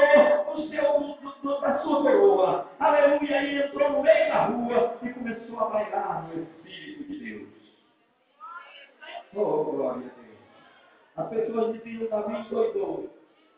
do 0.55 0.69
seu, 0.69 1.17
do, 1.41 1.61
da 1.61 1.79
sua 1.79 2.01
coroa. 2.01 2.67
Aleluia! 2.79 3.41
E 3.43 3.63
entrou 3.63 3.89
no 3.91 4.03
meio 4.03 4.27
da 4.27 4.45
rua 4.45 4.97
e 5.01 5.09
começou 5.09 5.59
a 5.59 5.69
bailar 5.69 6.27
no 6.27 6.43
Espírito 6.43 7.03
de 7.05 7.19
Deus. 7.19 7.49
Oh, 9.33 9.63
glória. 9.63 10.20
As 11.21 11.29
pessoas 11.29 11.73
diziam, 11.73 12.09
Davi 12.09 12.35
endoidou. 12.35 13.09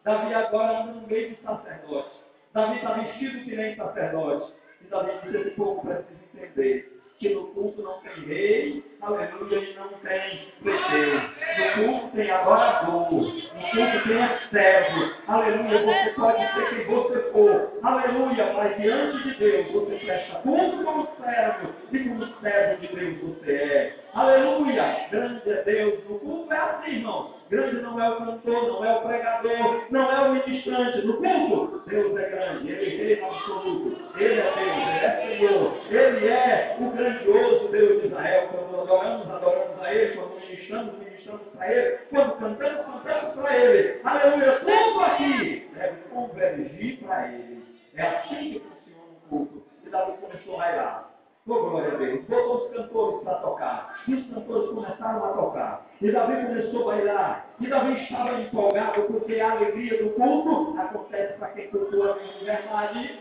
Davi 0.04 0.34
agora 0.34 0.82
anda 0.82 0.92
no 0.94 1.08
meio 1.08 1.30
do 1.30 1.42
sacerdote. 1.44 2.12
Davi 2.52 2.76
está 2.76 2.94
vestido 2.94 3.44
que 3.46 3.56
nem 3.56 3.76
sacerdote. 3.78 4.54
E 4.82 4.88
Davi 4.88 5.12
disse, 5.24 5.38
esse 5.38 5.52
povo 5.52 5.82
precisa 5.82 6.20
entender 6.34 7.02
que 7.20 7.30
no 7.34 7.48
culto 7.48 7.82
não 7.82 8.02
tem 8.02 8.26
rei, 8.26 8.84
aleluia, 9.06 9.58
e 9.60 9.76
não 9.76 9.88
tem 9.90 10.48
prefeito. 10.62 11.34
No 11.58 11.86
culto 11.86 12.16
tem 12.16 12.32
adorador, 12.32 13.02
no 13.02 13.22
culto 13.22 14.08
tem 14.08 14.30
servo, 14.52 15.14
aleluia, 15.28 15.84
você 15.84 16.10
pode 16.12 16.54
ser 16.54 16.70
quem 16.70 16.86
você 16.86 17.20
for, 17.32 17.80
aleluia, 17.84 18.54
mas 18.54 18.78
diante 18.78 19.24
de 19.24 19.34
Deus 19.36 19.72
você 19.72 19.96
presta 20.06 20.40
culto 20.40 20.84
como 20.84 21.08
servo, 21.24 21.70
e 21.92 22.00
como 22.00 22.28
servo 22.42 22.82
de 22.82 22.88
Deus 22.88 23.18
você 23.22 23.52
é. 23.52 24.04
Aleluia, 24.14 25.08
grande 25.10 25.50
é 25.50 25.64
Deus, 25.64 26.08
no 26.08 26.20
culto 26.20 26.54
é 26.54 26.58
assim, 26.58 26.98
irmão. 26.98 27.34
Grande 27.50 27.82
não 27.82 28.00
é 28.00 28.10
o 28.10 28.16
cantor, 28.18 28.68
não 28.68 28.86
é 28.86 28.96
o 28.96 29.02
pregador, 29.02 29.86
não 29.90 30.12
é 30.12 30.22
o 30.22 30.34
ministrante. 30.34 31.06
No 31.06 31.18
culto, 31.18 31.84
Deus 31.88 32.18
é 32.18 32.30
grande, 32.30 32.72
Ele 32.72 33.14
é 33.14 33.26
absoluto. 33.26 33.98
Ele 34.18 34.40
é 34.40 34.54
Deus, 34.54 34.88
Ele 34.88 35.06
é 35.06 35.38
Senhor. 35.38 35.78
Ele 35.90 36.28
é 36.28 36.78
o 36.80 36.90
grandioso 36.92 37.68
Deus 37.70 38.02
de 38.02 38.08
Israel. 38.08 38.50
Quando 38.52 38.88
adoramos, 38.94 39.30
adoramos 39.30 39.82
a 39.82 39.94
Ele. 39.94 40.16
Quando 40.16 40.40
ministramos, 40.40 41.00
ministramos 41.00 41.48
para 41.56 41.72
Ele. 41.72 41.98
Quando 42.10 42.32
cantamos, 42.38 43.04
cantamos 43.04 43.36
para 43.36 43.58
Ele. 43.58 44.02
Aleluia, 44.04 44.60
tudo 44.60 45.00
aqui 45.02 45.72
deve 45.74 46.02
convergir 46.10 47.00
para 47.00 47.28
Ele. 47.34 47.64
É 47.96 48.02
assim 48.02 48.54
que 48.54 48.60
funciona 48.60 49.04
o 49.04 49.30
culto. 49.30 49.64
E 49.86 49.90
Davi 49.90 50.14
começou 50.20 50.56
a 50.56 50.58
bailar. 50.58 51.10
Oh, 51.46 51.60
glória 51.60 51.94
a 51.94 51.96
Deus. 51.96 52.24
Botou 52.26 52.66
os 52.66 52.74
cantores 52.74 53.24
para 53.24 53.36
tocar. 53.36 54.04
E 54.08 54.14
os 54.14 54.34
cantores 54.34 54.70
começaram 54.70 55.26
a 55.26 55.34
tocar. 55.34 55.86
E 56.02 56.12
Davi 56.12 56.46
começou 56.46 56.82
a 56.90 56.96
bailar. 56.96 57.46
E 57.60 57.68
Davi 57.68 58.04
estava 58.04 58.42
empolgado 58.42 59.04
porque 59.04 59.40
a 59.40 59.52
alegria 59.52 60.04
do 60.04 60.10
culto 60.12 60.80
acontece 60.80 61.38
para 61.38 61.50
quem 61.50 61.68
cultua 61.68 62.18
em 62.24 62.46
verdade. 62.46 63.20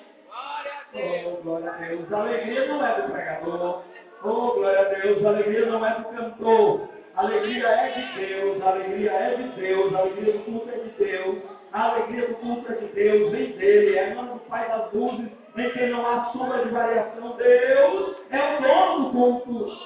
Oh, 0.94 1.42
glória 1.42 1.70
a 1.70 1.76
Deus. 1.78 2.12
A 2.12 2.20
alegria 2.20 2.68
não 2.68 2.86
é 2.86 3.02
do 3.02 3.10
pregador. 3.10 3.82
Oh, 4.24 4.52
glória 4.52 4.80
a 4.80 4.84
Deus. 4.84 5.24
A 5.24 5.28
alegria 5.28 5.66
não 5.66 5.84
é 5.84 5.94
do 5.94 6.04
cantor. 6.04 6.88
Alegria 7.16 7.66
é 7.66 7.88
de 7.90 8.26
Deus. 8.26 8.62
Alegria 8.62 9.10
é 9.10 9.34
de 9.34 9.48
Deus. 9.60 9.94
Alegria 9.94 10.32
do 10.32 10.44
culto 10.44 10.70
é 10.70 10.78
de 10.78 10.90
Deus. 10.90 11.38
A 11.72 11.82
alegria 11.90 12.28
do 12.28 12.34
culto 12.36 12.72
é 12.72 12.76
de 12.76 12.86
Deus. 12.88 13.32
Vem 13.32 13.52
dele. 13.52 13.98
É 13.98 14.14
nome 14.14 14.34
do 14.34 14.38
Pai 14.40 14.68
das 14.68 14.92
luzes 14.92 15.42
em 15.56 15.70
quem 15.72 15.90
não 15.90 16.06
há 16.06 16.32
sombra 16.32 16.64
de 16.64 16.70
variação. 16.70 17.36
Deus 17.36 18.16
é 18.30 18.58
o 18.58 18.62
dono 18.62 19.04
do 19.04 19.12
culto. 19.12 19.78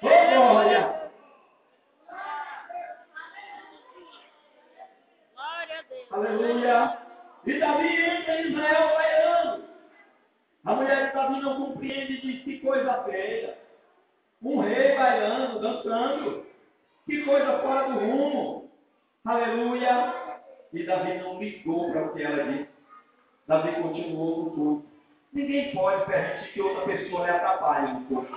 Oh, 0.00 0.08
glória! 0.08 0.98
Aleluia! 6.10 6.98
E 7.46 7.58
Davi 7.58 8.02
entra 8.02 8.40
em 8.40 8.48
Israel 8.48 8.94
bailando. 8.94 9.67
A 10.64 10.74
mulher 10.74 11.06
de 11.06 11.14
Davi 11.14 11.40
não 11.40 11.56
compreende 11.56 12.14
e 12.14 12.20
diz 12.20 12.42
que 12.42 12.58
coisa 12.60 13.02
feia. 13.04 13.58
Um 14.42 14.60
rei 14.60 14.96
bailando, 14.96 15.60
dançando. 15.60 16.46
Que 17.06 17.24
coisa 17.24 17.58
fora 17.60 17.88
do 17.88 17.98
rumo. 17.98 18.70
Aleluia! 19.24 20.14
E 20.72 20.84
Davi 20.84 21.14
não 21.18 21.38
ligou 21.38 21.90
para 21.90 22.06
o 22.06 22.14
que 22.14 22.22
ela 22.22 22.44
disse. 22.44 22.68
Davi 23.46 23.72
continuou 23.80 24.44
no 24.44 24.50
culto. 24.50 24.88
Ninguém 25.32 25.72
pode 25.72 26.04
permitir 26.06 26.52
que 26.52 26.60
outra 26.60 26.84
pessoa 26.84 27.24
lhe 27.24 27.30
atrapalhe 27.30 27.92
no 27.92 28.04
culto. 28.06 28.36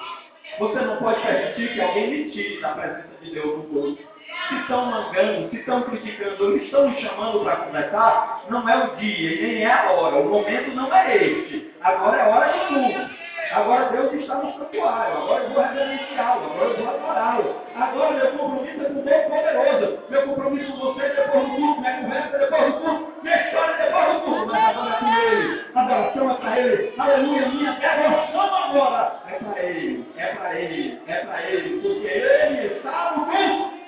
Você 0.59 0.79
não 0.81 0.97
pode 0.97 1.21
permitir 1.21 1.73
que 1.73 1.81
alguém 1.81 2.09
lhe 2.09 2.31
tire 2.31 2.61
da 2.61 2.73
presença 2.73 3.17
de 3.21 3.31
Deus 3.31 3.57
no 3.57 3.63
culto. 3.65 4.10
Se 4.47 4.55
estão 4.55 4.85
mangando, 4.85 5.49
se 5.49 5.57
estão 5.57 5.81
criticando, 5.83 6.59
se 6.59 6.65
estão 6.65 6.93
chamando 6.99 7.43
para 7.43 7.55
conversar, 7.57 8.41
não 8.49 8.67
é 8.67 8.83
o 8.83 8.95
dia 8.97 9.33
e 9.33 9.41
nem 9.41 9.63
é 9.63 9.71
a 9.71 9.91
hora. 9.91 10.17
O 10.17 10.29
momento 10.29 10.75
não 10.75 10.93
é 10.93 11.15
este. 11.15 11.73
Agora 11.81 12.17
é 12.17 12.27
hora 12.27 12.51
de 12.51 12.59
culto. 12.67 13.21
Agora 13.53 13.85
Deus 13.89 14.13
está 14.13 14.35
no 14.35 14.53
santuário. 14.53 15.17
Agora 15.17 15.43
eu 15.43 15.49
vou 15.49 15.63
reverenciá-lo. 15.63 16.45
Agora 16.45 16.69
eu 16.69 16.77
vou 16.77 16.89
adorá-lo. 16.89 17.55
Agora 17.75 18.11
meu 18.13 18.31
compromisso 18.31 18.81
é 18.81 18.85
com 18.85 19.01
Deus 19.01 19.23
poderoso. 19.25 19.99
Meu 20.09 20.21
compromisso 20.23 20.71
com 20.71 20.93
você 20.93 21.05
é 21.05 21.09
depois 21.09 21.43
do 21.43 21.55
culto. 21.55 21.81
Minha 21.81 21.97
conversa 22.01 22.35
é 22.35 22.39
depois 22.39 22.65
do 22.65 22.79
culto. 22.79 23.13
Minha 23.23 23.43
história 23.43 23.73
é 23.73 23.85
depois 23.85 24.13
do 24.13 24.21
culto. 24.21 24.45
Mas 24.45 24.63
agora 24.69 24.93
é 24.93 24.99
com 24.99 25.13
Ele. 25.19 25.65
Adoração 25.75 26.31
é 26.31 26.33
para 26.35 26.59
Ele. 26.59 26.93
Aleluia. 26.97 27.47
Minha 27.49 27.71
devoção 27.73 28.55
agora 28.55 29.19
é 29.27 29.33
para 29.33 29.63
Ele. 29.63 30.05
É 30.17 30.27
para 30.27 30.59
Ele. 30.59 31.01
É 31.07 31.15
para 31.25 31.41
Ele. 31.43 31.81
Porque 31.81 32.07
Ele 32.07 32.67
está 32.67 33.13
no 33.17 33.25
culto. 33.25 33.80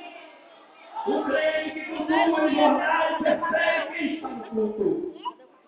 O 1.05 1.23
crente 1.25 1.71
que 1.71 1.85
cultua 1.85 2.49
de 2.49 2.55
jornal 2.55 3.19
percebe 3.21 3.97
quem 3.97 4.15
está 4.15 4.29
no 4.29 4.73
culto 4.73 5.13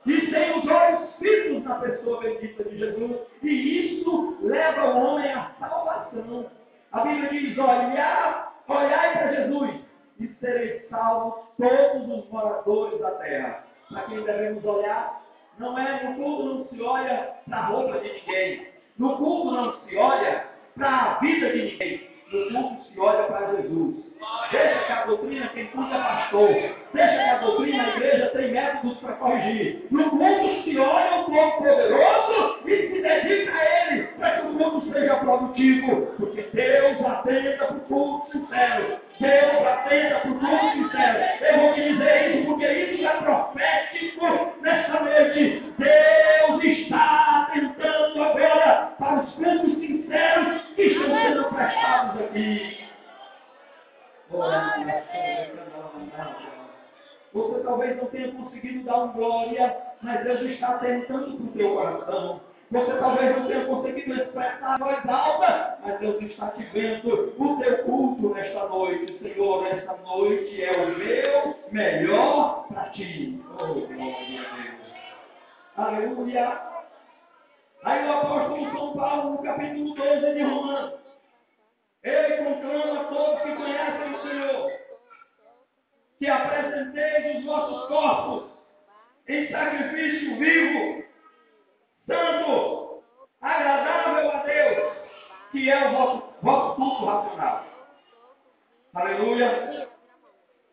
e 0.06 0.28
tem 0.28 0.60
os 0.60 0.68
olhos 0.68 1.16
fitos 1.18 1.64
na 1.64 1.76
pessoa 1.76 2.20
bendita 2.22 2.64
de 2.64 2.78
Jesus, 2.78 3.18
e 3.42 4.00
isso 4.00 4.38
leva 4.42 4.86
o 4.86 5.04
homem 5.04 5.32
à 5.32 5.52
salvação. 5.60 6.46
A 6.92 7.02
Bíblia 7.02 7.30
diz: 7.30 7.58
olhar, 7.58 8.54
olhai 8.68 9.14
para 9.14 9.34
Jesus, 9.34 9.82
e 10.20 10.28
sereis 10.40 10.88
salvos 10.90 11.44
todos 11.58 12.08
os 12.08 12.30
moradores 12.30 13.00
da 13.00 13.12
terra. 13.12 13.64
Para 13.90 14.04
quem 14.04 14.24
devemos 14.24 14.64
olhar, 14.64 15.24
não 15.58 15.78
é 15.78 16.04
no 16.04 16.16
culto 16.16 16.44
não 16.44 16.66
se 16.68 16.82
olha 16.82 17.34
para 17.48 17.58
a 17.58 17.66
roupa 17.66 18.00
de 18.00 18.14
ninguém, 18.14 18.68
no 18.98 19.18
culto 19.18 19.52
não 19.52 19.80
se 19.80 19.98
olha 19.98 20.48
para 20.76 20.88
a 20.88 21.20
vida 21.20 21.52
de 21.52 21.64
ninguém, 21.64 22.10
no 22.32 22.52
culto 22.52 22.86
se 22.86 23.00
olha 23.00 23.24
para 23.24 23.56
Jesus. 23.56 24.05
Deixa 24.52 24.80
que 24.86 24.92
a 24.92 25.06
doutrina, 25.06 25.50
quem 25.50 25.68
cuida 25.68 25.96
é 25.96 26.00
pastor. 26.00 26.50
Deixa 26.94 27.14
que 27.14 27.30
a 27.30 27.38
doutrina, 27.40 27.84
a 27.84 27.90
igreja 27.90 28.26
tem 28.28 28.52
métodos 28.52 28.98
para 29.00 29.14
corrigir. 29.14 29.88
No 29.92 30.16
mundo 30.16 30.64
se 30.64 30.80
olha 30.80 31.16
o 31.18 31.26
povo 31.26 31.58
poderoso 31.58 32.60
e 32.66 32.78
se 32.88 33.02
dedica 33.02 33.54
a 33.54 33.92
ele, 33.92 34.04
para 34.18 34.32
que 34.32 34.48
o 34.48 34.54
mundo 34.54 34.94
seja 34.94 35.16
produtivo. 35.18 36.06
Porque 36.18 36.42
Deus 36.54 37.06
atenda 37.06 37.58
para 37.58 37.76
o 37.76 37.80
culto 37.82 38.32
sincero. 38.32 39.00
Deus 39.20 39.68
atenda 39.68 40.20
para 40.20 40.32
o 40.32 40.40
culto 40.40 40.72
sincero. 40.74 41.20
Eu 41.42 41.60
vou 41.60 41.74
te 41.74 41.82
dizer 41.82 42.36
isso 42.36 42.46
porque 42.46 42.68
isso 42.68 43.08
é 43.08 43.14
profético 43.18 44.56
nesta 44.62 45.00
noite. 45.02 45.74
Deus 45.78 46.64
está 46.64 47.48
atentando 47.50 48.24
agora 48.24 48.94
para 48.98 49.24
os 49.24 49.32
cultos 49.34 49.80
sinceros 49.80 50.62
que 50.76 50.82
estão 50.84 51.16
sendo 51.16 51.44
prestados 51.46 52.22
aqui. 52.22 52.85
Você 57.34 57.60
talvez 57.64 57.98
não 57.98 58.06
tenha 58.06 58.32
conseguido 58.32 58.84
dar 58.86 59.04
um 59.04 59.12
glória, 59.12 59.78
mas 60.02 60.24
Deus 60.24 60.42
está 60.42 60.70
atentando 60.70 61.38
para 61.38 61.46
o 61.46 61.52
teu 61.52 61.76
coração. 61.76 62.42
Você 62.72 62.94
talvez 62.94 63.38
não 63.38 63.48
tenha 63.48 63.66
conseguido 63.66 64.14
expressar 64.16 64.76
a 64.76 64.78
voz 64.78 65.08
alta, 65.08 65.78
mas 65.84 66.00
Deus 66.00 66.22
está 66.24 66.48
te 66.52 66.64
vendo 66.74 67.36
o 67.38 67.60
teu 67.60 67.84
culto 67.84 68.30
nesta 68.34 68.68
noite. 68.68 69.20
Senhor, 69.20 69.64
nesta 69.64 69.96
noite 69.98 70.64
é 70.64 70.72
o 70.72 70.98
meu 70.98 71.56
melhor 71.72 72.68
para 72.70 72.90
ti. 72.90 73.44
Oh, 73.54 73.74
glória 73.74 74.42
a 74.42 74.56
Deus. 74.56 74.76
Aleluia. 75.78 76.62
Aí 77.84 78.08
o 78.08 78.12
apóstolo 78.14 78.72
São 78.72 78.94
Paulo, 78.94 79.32
no 79.32 79.44
capítulo 79.44 79.94
12 79.94 80.34
de 80.34 80.42
Romanos, 80.42 81.05
ele 82.06 82.38
conclama 82.38 83.02
a 83.02 83.04
todos 83.06 83.42
que 83.42 83.56
conhecem 83.56 84.14
o 84.14 84.22
Senhor 84.22 84.72
que 86.20 86.30
apresenteis 86.30 87.38
os 87.38 87.46
vossos 87.46 87.88
corpos 87.88 88.50
em 89.28 89.50
sacrifício 89.50 90.38
vivo, 90.38 91.04
santo, 92.06 93.04
agradável 93.42 94.32
a 94.32 94.44
Deus, 94.44 94.94
que 95.52 95.70
é 95.70 95.88
o 95.88 95.92
vosso, 95.92 96.24
vosso 96.42 96.76
culto 96.76 97.06
racional. 97.06 97.66
Aleluia. 98.94 99.90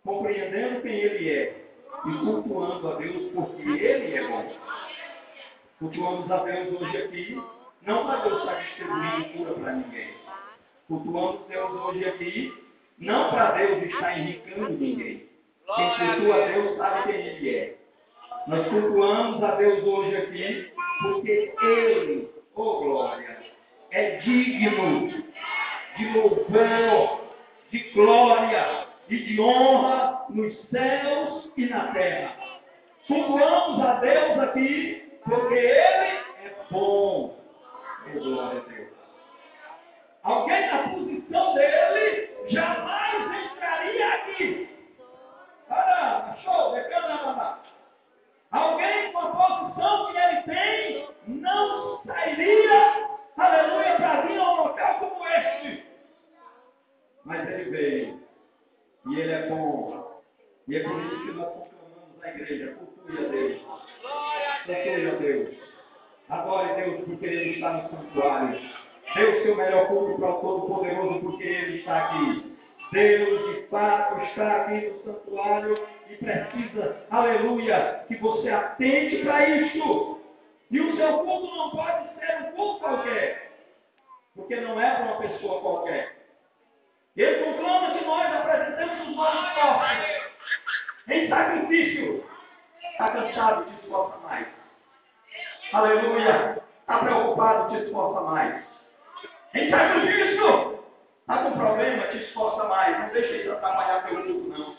Compreendendo 0.04 0.82
quem 0.82 0.92
Ele 0.92 1.30
é 1.30 1.66
e 2.04 2.18
cultuando 2.18 2.90
a 2.90 2.94
Deus 2.96 3.32
porque 3.32 3.62
Ele 3.62 4.16
é 4.16 4.28
bom. 4.28 4.52
Cultuamos 5.78 6.30
a 6.30 6.36
Deus 6.44 6.80
hoje 6.80 6.96
aqui, 6.98 7.42
não 7.82 8.06
para 8.06 8.20
Deus 8.20 8.40
estar 8.40 8.60
distribuindo 8.60 9.38
cura 9.38 9.54
para 9.54 9.72
ninguém 9.72 10.21
Cultuamos 10.92 11.46
Deus 11.48 11.70
hoje 11.70 12.04
aqui, 12.04 12.52
não 12.98 13.30
para 13.30 13.52
Deus 13.52 13.82
estar 13.84 14.18
enricando 14.18 14.72
ninguém. 14.72 15.26
Quem 15.74 15.90
cultua 15.96 16.46
Deus 16.48 16.76
sabe 16.76 17.10
quem 17.10 17.26
Ele 17.28 17.56
é. 17.56 17.76
Nós 18.46 18.68
cultuamos 18.68 19.42
a 19.42 19.54
Deus 19.54 19.82
hoje 19.84 20.16
aqui 20.18 20.72
porque 21.00 21.54
Ele, 21.62 22.30
oh 22.54 22.80
glória, 22.80 23.38
é 23.90 24.16
digno 24.18 25.08
de 25.96 26.08
louvor, 26.14 27.20
de 27.70 27.78
glória 27.94 28.86
e 29.08 29.16
de 29.16 29.40
honra 29.40 30.26
nos 30.28 30.54
céus 30.68 31.48
e 31.56 31.64
na 31.70 31.86
terra. 31.94 32.36
Cultuamos 33.06 33.80
a 33.80 33.94
Deus 33.94 34.38
aqui 34.40 35.10
porque 35.24 35.54
Ele 35.54 35.70
é 35.70 36.54
bom. 36.70 37.40
Oh, 38.04 38.20
glória 38.20 38.60
a 38.60 38.68
Deus. 38.68 39.02
Alguém 40.22 40.66
na 40.68 40.88
posição 40.88 41.54
dele 41.54 42.30
jamais 42.48 43.44
entraria 43.44 44.14
aqui. 44.14 44.68
Para, 45.68 46.36
show, 46.44 46.74
decana, 46.74 47.60
Alguém 48.52 49.12
com 49.12 49.18
a 49.18 49.30
posição 49.30 50.12
que 50.12 50.18
ele 50.18 50.42
tem 50.42 51.08
não 51.26 52.02
sairia, 52.04 53.08
aleluia, 53.36 53.96
para 53.96 54.20
vir 54.22 54.38
a 54.38 54.50
um 54.50 54.56
local 54.56 54.94
como 55.00 55.26
este. 55.26 55.86
Mas 57.24 57.48
ele 57.48 57.70
veio. 57.70 58.22
E 59.06 59.20
ele 59.20 59.32
é 59.32 59.48
bom. 59.48 60.22
E 60.68 60.76
é 60.76 60.82
por 60.84 61.00
isso 61.00 61.26
que 61.26 61.32
nós 61.32 61.48
proclamamos 61.48 62.22
a 62.22 62.28
igreja. 62.28 62.74
Culture 62.74 63.26
a 63.26 63.28
Deus. 63.28 63.62
Culture 64.66 65.10
a 65.10 65.14
Deus. 65.14 65.56
Adore 66.28 66.74
Deus 66.74 67.04
porque 67.04 67.26
Ele 67.26 67.54
está 67.54 67.72
no 67.72 67.90
santuário. 67.90 68.60
Dê 69.14 69.24
o 69.24 69.42
seu 69.42 69.56
melhor 69.56 69.88
culto 69.88 70.18
para 70.18 70.30
o 70.30 70.40
Todo-Poderoso 70.40 71.20
porque 71.20 71.44
Ele 71.44 71.78
está 71.78 72.06
aqui. 72.06 72.56
Deus 72.92 73.54
de 73.54 73.66
fato 73.68 74.22
está 74.22 74.56
aqui 74.56 74.86
no 74.86 75.02
santuário 75.02 75.88
e 76.10 76.16
precisa, 76.16 77.06
aleluia, 77.10 78.04
que 78.06 78.16
você 78.16 78.50
atente 78.50 79.24
para 79.24 79.48
isso. 79.48 80.20
E 80.70 80.78
o 80.78 80.96
seu 80.96 81.18
culto 81.20 81.56
não 81.56 81.70
pode 81.70 82.14
ser 82.18 82.42
um 82.42 82.52
culto 82.52 82.80
qualquer, 82.80 83.50
porque 84.36 84.56
não 84.56 84.78
é 84.78 84.94
para 84.94 85.04
uma 85.04 85.16
pessoa 85.16 85.60
qualquer. 85.62 86.22
Ele 87.16 87.44
conclama 87.44 87.98
que 87.98 88.04
nós 88.04 88.34
apresentamos 88.34 89.08
os 89.08 89.16
nossos 89.16 89.52
corpos 89.54 90.32
em 91.08 91.28
sacrifício. 91.28 92.24
Está 92.90 93.10
cansado, 93.10 93.64
te 93.64 93.82
esforça 93.82 94.18
mais. 94.18 94.46
Aleluia. 95.72 96.62
Está 96.80 96.98
preocupado, 96.98 97.70
te 97.70 97.84
esforça 97.84 98.20
mais. 98.20 98.62
Em 99.54 99.70
sacrifício. 99.70 100.71
Está 101.22 101.44
com 101.44 101.52
problema, 101.52 102.06
te 102.08 102.16
esforça 102.18 102.64
mais. 102.64 102.98
Não 102.98 103.08
deixa 103.10 103.36
isso 103.36 103.52
atrapalhar 103.52 104.04
teu 104.06 104.24
culto, 104.24 104.58
não. 104.58 104.76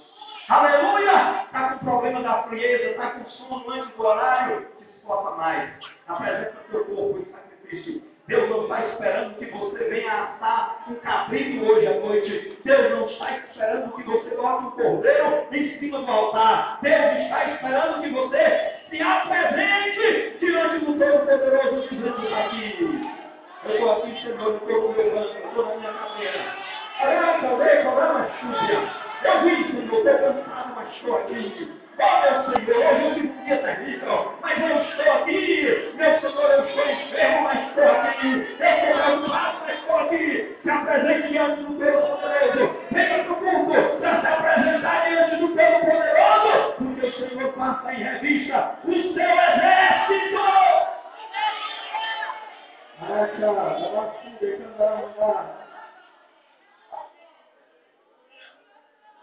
Aleluia! 0.50 1.46
Está 1.46 1.70
com 1.70 1.86
problema 1.86 2.22
da 2.22 2.44
frieza, 2.44 2.92
está 2.92 3.12
com 3.12 3.30
sono 3.30 3.72
antes 3.72 3.96
do 3.96 4.06
horário, 4.06 4.68
te 4.78 4.84
esforça 4.98 5.38
mais. 5.38 5.74
Apresenta 6.06 6.58
teu 6.70 6.86
corpo 6.86 7.20
em 7.20 7.32
sacrifício. 7.32 8.04
Deus 8.28 8.50
não 8.50 8.64
está 8.64 8.86
esperando 8.88 9.36
que 9.36 9.46
você 9.46 9.84
venha 9.86 10.24
assar 10.24 10.84
um 10.90 10.96
cabrito 10.96 11.66
hoje 11.66 11.88
à 11.88 12.00
noite. 12.00 12.60
Deus 12.64 12.92
não 12.92 13.08
está 13.08 13.38
esperando 13.38 13.96
que 13.96 14.04
você 14.04 14.30
coloque 14.32 14.66
um 14.66 14.72
cordeiro 14.72 15.48
em 15.52 15.80
cima 15.80 16.00
do 16.00 16.12
altar. 16.12 16.80
Deus 16.82 17.20
está 17.20 17.52
esperando 17.52 18.02
que 18.02 18.10
você 18.10 18.74
se 18.90 19.02
apresente 19.02 20.38
diante 20.40 20.86
do 20.86 20.94
Deus 20.94 21.20
poderoso 21.22 21.88
dizendo 21.90 22.36
aqui. 22.36 23.23
Eu 23.65 23.91
aqui, 23.93 24.10
eu 24.26 24.32
estou 24.34 24.52
no 24.52 24.93
meu 24.93 25.15
eu 25.15 25.23
estou 25.23 25.65
na 25.65 25.76
minha 25.76 25.93
cadeira. 25.93 26.56
Olha, 27.02 27.39
talvez, 27.41 27.86
olha 27.86 28.12
uma 28.12 28.30
chuva. 28.39 29.04
Eu 29.23 29.41
vim, 29.41 29.63
Senhor, 29.71 29.84
estou 29.84 30.04
cansado, 30.04 30.73
mas 30.76 30.93
estou 30.93 31.15
aqui. 31.15 31.71
Olha, 31.97 32.43
Senhor, 32.43 32.78
hoje 32.78 33.04
eu 33.06 33.13
tive 33.13 33.28
um 33.30 33.45
dia 33.45 33.58
terrível, 33.60 34.34
mas 34.41 34.60
eu 34.60 34.82
estou 34.82 35.13
aqui. 35.13 35.93
Meu 35.95 36.19
Senhor, 36.19 36.52
eu 36.52 36.65
estou 36.65 36.89
enfermo, 36.91 37.43
mas 37.43 37.69
estou 37.69 37.84
aqui. 37.86 38.28
Eu 38.60 38.67
estou 38.67 38.95
preocupado, 38.95 39.58
mas 39.65 39.80
estou 39.80 39.97
aqui. 39.97 40.58
Se 40.62 40.69
apresente 40.69 41.28
diante 41.30 41.63
do 41.63 41.73
Deus 41.76 42.10
poderoso. 42.10 42.76
Venha 42.91 43.23
para 43.23 43.32
o 43.32 43.36
culto 43.38 43.97
para 43.99 44.21
se 44.21 44.28
apresentar 44.28 45.08
diante 45.08 45.36
do 45.38 45.47
Deus 45.56 45.78
poderoso, 45.78 46.73
porque 46.80 47.06
o 47.06 47.30
Senhor 47.30 47.54
passa 47.54 47.93
em 47.93 48.04
revista 48.04 48.76
o 48.84 48.91
seu 48.91 49.23
exército. 49.23 50.83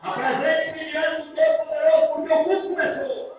Apresente-se 0.02 0.85
diante 0.90 1.22
do 1.22 1.35
Deus 1.35 1.56
poderoso, 1.59 2.14
porque 2.14 2.33
o 2.33 2.44
culto 2.44 2.68
começou. 2.68 3.38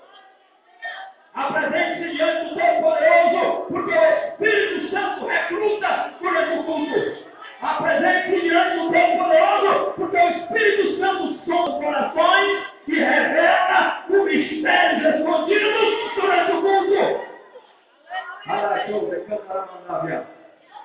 Apresente-se 1.33 2.15
diante 2.15 2.49
do 2.49 2.55
Deus 2.55 2.79
poderoso, 2.81 3.65
porque 3.67 3.91
o 3.91 4.03
Espírito 4.03 4.89
Santo 4.91 5.25
recruta 5.25 6.13
durante 6.21 6.59
o 6.59 6.63
culto. 6.63 7.31
Apresente-se 7.61 8.41
diante 8.41 8.77
do 8.77 8.89
Deus 8.89 9.17
poderoso, 9.17 9.93
porque 9.95 10.17
o 10.17 10.29
Espírito 10.29 10.99
Santo 10.99 11.23
os 11.23 11.83
corações 11.83 12.67
e 12.87 12.95
revela 12.95 14.05
os 14.09 14.23
mistérios 14.25 15.15
escondidos 15.15 16.13
durante 16.15 16.51
o 16.51 16.61
culto. 16.61 17.30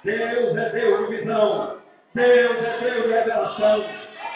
Deus 0.05 0.57
é 0.57 0.71
Deus 0.71 1.09
de 1.09 1.17
visão. 1.17 1.79
Deus 2.15 2.57
é 2.63 2.79
Deus 2.81 3.03
de 3.05 3.13
revelação. 3.13 3.85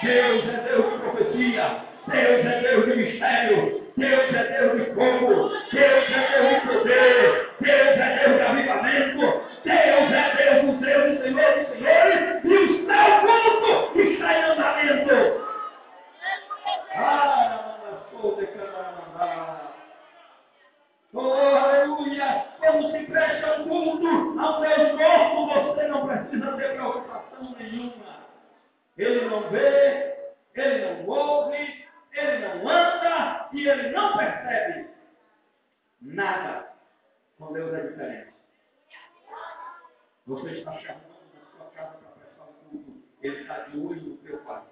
Deus 0.03 0.49
é 0.49 0.57
Deus 0.69 0.93
de 0.93 0.99
profecia. 0.99 1.77
Deus 2.07 2.47
é 2.47 2.61
Deus 2.61 2.85
de 2.87 2.97
mistério. 2.97 3.93
Deus 3.97 4.35
é 4.35 4.43
Deus 4.45 4.79
de 4.79 4.95
fogo. 4.95 5.51
Deus 5.71 6.05
é 6.11 6.29
Deus 6.33 6.49
de 6.49 6.61
poder. 6.67 7.51
Deus 7.61 7.99
é 7.99 8.19
Deus 8.25 8.37
de 8.37 8.43
avivamento. 8.43 9.43
Deus 9.65 10.13
é 10.13 10.37
Deus 10.37 10.67
dos 10.67 10.81
deuses, 10.81 11.23
senhores 11.23 11.69
e 11.69 11.77
senhores. 11.77 12.45
E 12.45 12.55
o 12.55 12.87
seu 12.87 13.21
culto 13.61 14.01
está 14.01 14.39
em 14.39 14.43
andamento. 14.45 15.51
Ah, 16.97 17.61
Oh, 21.13 21.33
aleluia! 21.33 22.45
Culto 22.61 22.97
ao 24.45 24.61
corpo, 25.47 25.75
você 25.75 25.89
não 25.89 26.07
precisa 26.07 26.53
ter 26.57 26.75
preocupação 26.75 27.55
nenhuma. 27.59 28.21
Ele 28.97 29.25
não 29.27 29.49
vê, 29.51 30.35
ele 30.55 30.85
não 30.85 31.07
ouve, 31.07 31.87
ele 32.13 32.39
não 32.39 32.69
anda 32.69 33.49
e 33.53 33.69
ele 33.69 33.91
não 33.91 34.17
percebe 34.17 34.91
nada. 36.01 36.73
Com 37.39 37.53
Deus 37.53 37.73
é 37.75 37.81
diferente. 37.89 38.35
Você 40.27 40.51
está 40.51 40.73
chamando 40.79 41.01
na 41.35 41.57
sua 41.57 41.71
casa 41.71 41.97
para 41.99 42.11
prestar 42.11 42.45
um 42.45 42.69
culto. 42.69 43.03
Ele 43.23 43.41
está 43.41 43.55
de 43.61 43.79
olho 43.79 44.01
no 44.03 44.17
teu 44.19 44.39
coração. 44.39 44.71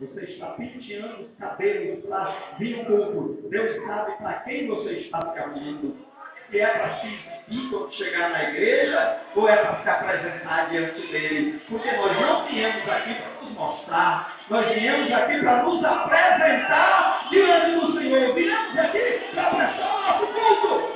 Você 0.00 0.20
está 0.22 0.52
penteando 0.54 1.24
os 1.24 1.36
cabelos 1.36 2.04
para 2.06 2.56
vir 2.58 2.80
um 2.80 3.12
culto. 3.12 3.48
Deus 3.48 3.86
sabe 3.86 4.16
para 4.16 4.40
quem 4.40 4.66
você 4.66 5.00
está 5.00 5.32
caminhando. 5.32 6.13
Se 6.50 6.60
é 6.60 6.66
para 6.66 7.00
se 7.00 7.06
exibir 7.06 7.70
quando 7.70 7.92
chegar 7.94 8.30
na 8.30 8.44
igreja, 8.44 9.20
ou 9.34 9.48
é 9.48 9.56
para 9.56 9.82
se 9.82 9.88
apresentar 9.88 10.68
diante 10.70 11.00
dele. 11.08 11.62
Porque 11.68 11.90
nós 11.92 12.20
não 12.20 12.46
viemos 12.46 12.88
aqui 12.88 13.14
para 13.14 13.42
nos 13.42 13.50
mostrar. 13.52 14.36
Nós 14.50 14.66
viemos 14.68 15.12
aqui 15.12 15.38
para 15.40 15.62
nos 15.62 15.84
apresentar 15.84 17.28
diante 17.30 17.70
do 17.80 17.98
Senhor. 17.98 18.34
Viemos 18.34 18.78
aqui 18.78 19.20
para 19.34 19.50
prestar 19.50 19.94
o 19.94 20.00
nosso 20.02 20.26
culto. 20.26 20.94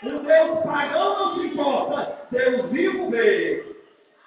O 0.00 0.18
Deus 0.20 0.64
pagão 0.64 1.18
não 1.18 1.34
se 1.34 1.46
importa. 1.48 2.18
Deus 2.30 2.70
vivo 2.70 3.10
vê. 3.10 3.67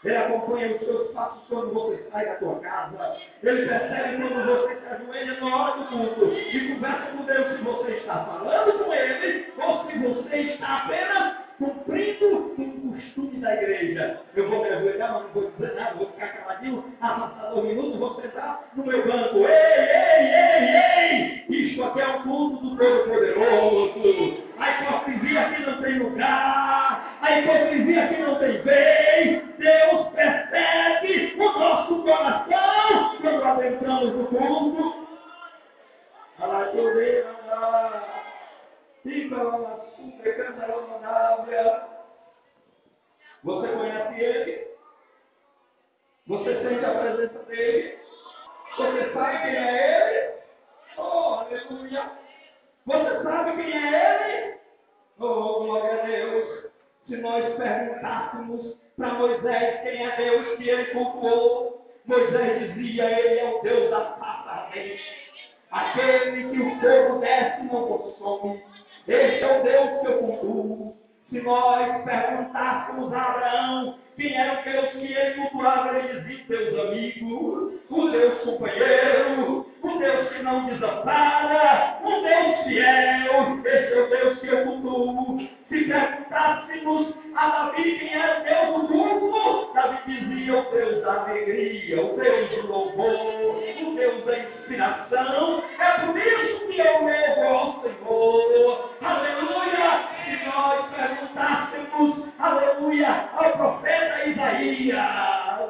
Ele 0.03 0.17
acompanha 0.17 0.75
os 0.75 0.79
seus 0.79 1.11
passos 1.11 1.43
quando 1.47 1.73
você 1.73 2.09
sai 2.11 2.25
da 2.25 2.35
tua 2.35 2.59
casa. 2.59 3.17
Ele 3.43 3.67
percebe 3.67 4.17
quando 4.17 4.45
você 4.45 4.75
se 4.75 4.87
ajoelha 4.87 5.39
na 5.39 5.55
hora 5.55 5.77
do 5.77 5.87
culto 5.89 6.33
e 6.33 6.73
conversa 6.73 7.05
com 7.11 7.23
Deus 7.23 7.47
se 7.47 7.63
você 7.63 7.91
está 7.91 8.25
falando 8.25 8.83
com 8.83 8.93
Ele 8.93 9.53
ou 9.57 9.85
se 9.85 9.97
você 9.99 10.35
está 10.37 10.77
apenas 10.77 11.40
cumprindo 11.61 12.37
o 12.37 12.91
costume 12.91 13.39
da 13.39 13.53
igreja. 13.53 14.19
Eu 14.35 14.49
vou 14.49 14.63
me 14.63 14.69
ajoelhar, 14.69 15.13
mas 15.13 15.23
não 15.23 15.29
vou 15.29 15.51
dizer 15.51 15.75
nada, 15.75 15.93
vou 15.95 16.07
ficar 16.07 16.27
caladinho, 16.29 16.83
passar 16.99 17.51
dois 17.53 17.65
minutos, 17.65 17.99
vou 17.99 18.19
sentar 18.19 18.71
no 18.75 18.83
meu 18.83 19.05
banco. 19.05 19.37
Ei, 19.37 19.45
ei, 19.45 20.33
ei, 20.33 21.45
ei! 21.49 21.67
Isto 21.67 21.83
aqui 21.83 22.01
é 22.01 22.07
o 22.07 22.23
culto 22.23 22.65
do 22.65 22.77
Todo-Poderoso. 22.77 24.43
A 24.57 24.71
hipocrisia 24.71 25.41
aqui 25.41 25.61
não 25.61 25.81
tem 25.81 25.99
lugar. 25.99 27.17
A 27.21 27.39
hipocrisia 27.39 28.03
aqui 28.05 28.21
não 28.21 28.35
tem 28.39 28.61
vez. 28.61 29.41
Deus 29.57 30.07
percebe 30.15 31.35
o 31.37 31.59
nosso 31.59 32.01
coração 32.01 33.17
quando 33.21 33.43
adentramos 33.43 34.13
no 34.15 34.25
culto. 34.25 35.01
Você 43.43 43.67
conhece 43.69 44.21
ele? 44.21 44.67
Você 46.27 46.61
sente 46.61 46.85
a 46.85 46.99
presença 46.99 47.39
dele? 47.45 47.99
Você 48.77 49.13
sabe 49.13 49.37
quem 49.41 49.55
é 49.55 50.11
ele? 50.11 50.33
Oh, 50.97 51.33
aleluia! 51.39 52.11
Você 52.85 53.23
sabe 53.23 53.55
quem 53.55 53.73
é 53.73 54.37
ele? 54.37 54.59
Oh, 55.19 55.65
glória 55.65 56.01
a 56.01 56.05
Deus! 56.05 56.71
Se 57.07 57.17
nós 57.17 57.55
perguntássemos 57.55 58.75
para 58.95 59.13
Moisés 59.15 59.81
quem 59.81 60.05
é 60.05 60.15
Deus 60.15 60.57
que 60.57 60.69
ele 60.69 60.85
cultuou, 60.91 61.85
Moisés 62.05 62.73
dizia: 62.73 63.19
Ele 63.19 63.39
é 63.39 63.55
o 63.55 63.61
Deus 63.61 63.89
da 63.89 64.01
paz 64.01 64.31
aquele 65.71 66.49
que 66.49 66.61
o 66.61 66.79
fogo 66.79 67.19
desce 67.19 67.63
não 67.63 67.87
consome. 67.87 68.63
Este 69.07 69.43
é 69.43 69.59
o 69.59 69.63
Deus 69.63 70.01
que 70.01 70.07
eu 70.07 70.17
cultuo. 70.19 70.97
Se 71.29 71.41
nós 71.41 72.03
perguntássemos 72.03 73.13
a 73.13 73.21
Abraão 73.21 73.95
quem 74.15 74.35
era 74.35 74.59
o 74.59 74.63
Deus 74.63 74.89
que 74.91 75.13
ele 75.13 75.35
cultuava, 75.35 75.97
ele 75.97 76.19
dizia: 76.21 76.45
Deus 76.47 76.87
amigo, 76.87 77.79
o 77.89 78.09
Deus 78.09 78.43
companheiro, 78.43 79.65
o 79.83 79.97
Deus 79.97 80.29
que 80.29 80.43
não 80.43 80.65
desampara, 80.65 81.97
o 82.03 82.09
Deus 82.09 82.63
fiel, 82.65 83.59
esse 83.65 83.93
é 83.93 84.01
o 84.01 84.09
Deus 84.09 84.39
que 84.39 84.47
eu 84.47 84.63
cultuo. 84.65 85.47
Se 85.69 85.85
perguntássemos 85.85 87.13
a 87.35 87.49
Davi 87.49 87.97
quem 87.97 88.13
era 88.13 88.39
o 88.39 88.43
Deus 88.43 88.87
do 88.87 88.93
mundo, 88.93 89.71
Davi 89.73 89.97
dizia 90.05 90.59
o 90.59 90.71
Deus 90.71 91.03
da 91.03 91.13
alegria, 91.21 92.01
o 92.01 92.15
Deus 92.17 92.49
do 92.49 92.67
louvor, 92.67 93.63
o 93.81 93.95
Deus 93.95 94.25
da 94.25 94.39
inspiração. 94.39 95.63
É 95.79 96.05
por 96.05 96.17
isso 96.17 96.67
que 96.67 96.79
eu 96.79 97.01
louvo 97.01 97.47
ao 97.47 97.81
Senhor. 97.81 98.91
Aleluia! 99.01 100.11
Se 100.25 100.45
nós 100.45 100.85
perguntássemos, 100.95 102.25
aleluia, 102.37 103.29
ao 103.33 103.51
profeta 103.53 104.29
Isaías, 104.29 104.97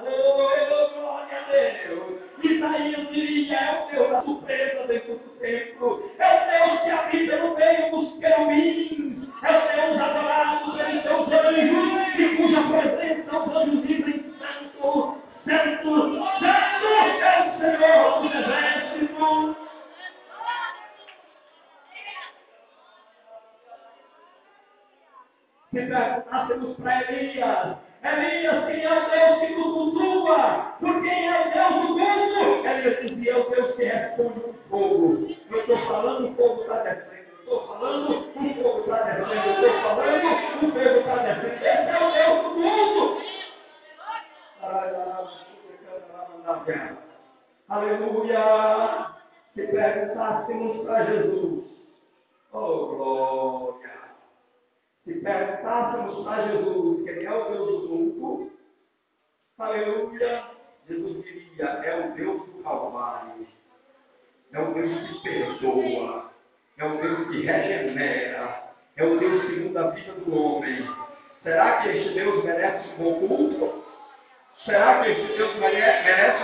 oh, 0.04 1.01
a 1.32 1.52
Deus. 1.52 2.20
Isaías 2.44 3.10
diria, 3.12 3.58
é 3.58 3.84
o 3.84 3.92
Deus 3.92 4.10
da 4.10 4.22
surpresa 4.24 4.88
dentro 4.88 5.14
do 5.14 5.30
templo, 5.40 6.12
é 6.20 6.28
o 6.28 6.68
Deus 6.68 6.82
que 6.82 6.90
habita 6.90 7.38
no 7.38 7.56
meio 7.56 7.92
dos 7.92 8.20
querubins, 8.20 9.30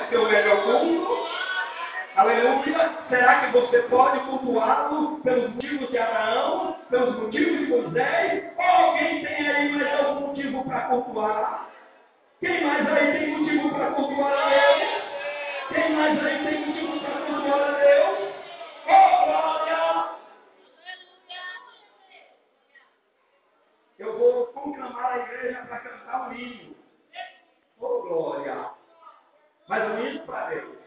seu 0.10 0.30
melhor 0.30 0.63
culto? 0.63 1.28
Aleluia! 2.15 2.98
Será 3.10 3.41
que 3.41 3.52
você 3.52 3.82
pode 3.84 4.20
cultuá-lo 4.22 5.20
pelos 5.22 5.54
motivos 5.54 5.89
de 5.89 5.98
Abraão, 6.00 6.78
pelos 6.89 7.15
motivos 7.15 7.60
de 7.60 7.67
Moisés? 7.67 8.52
Ou 8.58 8.65
alguém 8.65 9.24
tem 9.24 9.48
aí 9.48 9.72
mais 9.74 10.00
algum 10.00 10.28
motivo 10.28 10.63
para 10.63 10.82
cultuar? 10.88 11.70
Quem 12.39 12.65
mais 12.65 12.88
aí 12.88 13.12
tem 13.20 13.38
motivo 13.38 13.70
para 13.70 13.91
cultuar 13.91 14.34
a 14.34 14.50
Deus? 14.50 15.04
Quem 15.70 15.93
mais 15.93 16.26
aí 16.26 16.43
tem 16.43 16.65
motivo 16.65 17.00
para 17.00 17.26
cultuar 17.26 17.62
a 17.62 17.78
Deus? 17.78 18.34
Oh, 18.88 19.26
glória! 19.26 20.10
Eu 24.00 24.17
vou 24.17 24.46
conclamar 24.48 25.13
a 25.13 25.17
igreja 25.20 25.60
para 25.67 25.80
cantar 25.80 26.30
o 26.30 26.34
hino. 26.34 26.76
Oh, 27.80 28.02
glória! 28.02 28.78
Mas 29.67 29.84
o 29.84 30.00
hino 30.00 30.26
para 30.26 30.50
Deus. 30.50 30.78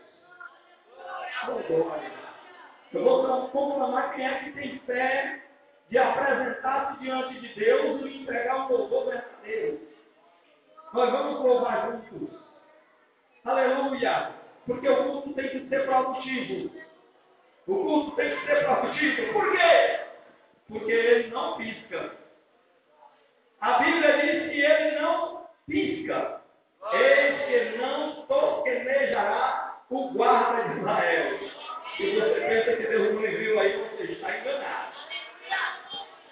Eu 2.93 3.05
vou 3.05 3.49
conclamar 3.49 4.15
quem 4.15 4.27
é 4.27 4.35
que 4.41 4.53
tem 4.53 4.79
fé 4.81 5.41
de 5.89 5.99
apresentar-se 5.99 7.01
diante 7.01 7.41
de 7.41 7.55
Deus 7.55 8.03
e 8.03 8.23
entregar 8.23 8.67
um 8.67 8.73
louvor 8.73 9.07
verdadeiro. 9.07 9.81
Nós 10.93 11.11
vamos 11.11 11.41
louvar 11.41 12.03
juntos. 12.11 12.41
Aleluia! 13.45 14.33
Porque 14.67 14.89
o 14.89 15.05
culto 15.05 15.35
tem 15.35 15.49
que 15.49 15.69
ser 15.69 15.85
produtivo. 15.87 16.71
O 17.67 17.75
culto 17.75 18.17
tem 18.17 18.37
que 18.37 18.47
ser 18.47 18.65
produtivo. 18.65 19.33
Por 19.33 19.53
quê? 19.53 20.01
Porque 20.69 20.93
ele 20.93 21.29
não 21.29 21.57
pisca. 21.57 22.17
A 23.61 23.79
Bíblia 23.79 24.19
diz 24.19 24.51
que 24.51 24.61
ele 24.61 25.01
não 25.01 25.47
pisca. 25.67 26.41
Eis 26.93 27.45
que 27.47 27.79
não 27.79 28.27
tosquenejará 28.27 29.83
o 29.91 30.09
guarda 30.13 30.69
de 30.69 30.81
Israel. 30.81 31.60
Se 32.01 32.19
você 32.19 32.41
pensa 32.41 32.77
que 32.77 32.87
Deus 32.87 33.13
não 33.13 33.21
me 33.21 33.29
viu 33.29 33.61
aí, 33.61 33.77
você 33.77 34.05
está 34.05 34.39
enganado. 34.39 34.93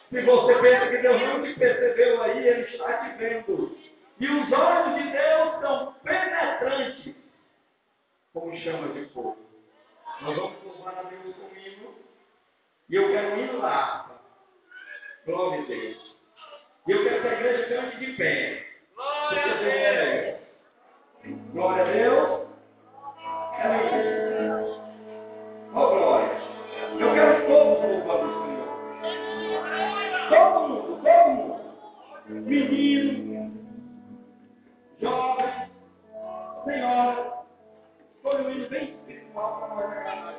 Se 0.08 0.22
você 0.22 0.54
pensa 0.62 0.86
que 0.88 0.96
Deus 0.96 1.20
não 1.20 1.42
te 1.42 1.52
percebeu 1.58 2.22
aí, 2.22 2.48
Ele 2.48 2.62
está 2.62 3.04
te 3.04 3.18
vendo. 3.18 3.78
E 4.18 4.26
os 4.26 4.50
olhos 4.50 4.94
de 4.94 5.10
Deus 5.10 5.60
são 5.60 5.92
penetrantes, 6.02 7.14
como 8.32 8.56
chama 8.56 8.88
de 8.94 9.04
fogo. 9.10 9.36
Nós 10.22 10.36
vamos 10.36 10.64
louvar 10.64 11.00
a 11.00 11.02
Deus 11.02 11.36
comigo. 11.36 11.94
E 12.88 12.94
eu 12.94 13.12
quero 13.12 13.38
ir 13.38 13.52
lá. 13.52 14.22
Glória 15.26 15.62
a 15.62 15.66
Deus. 15.66 16.16
E 16.86 16.92
eu 16.92 17.04
quero 17.04 17.20
que 17.20 17.28
a 17.28 17.32
igreja 17.32 17.68
cante 17.68 17.96
de 17.98 18.12
pé. 18.14 18.66
Glória 18.94 19.52
a 19.52 19.58
Deus. 19.58 20.38
Glória 21.52 21.84
a 21.84 21.92
Deus. 21.92 22.48
Oh, 23.20 24.17
Menino, 32.28 33.50
jovem, 35.00 35.70
senhora. 36.64 37.32
Foi 38.22 38.42
um 38.42 38.50
hino 38.50 38.68
bem 38.68 38.90
espiritual 38.90 39.70
para 39.74 40.16
nós 40.16 40.36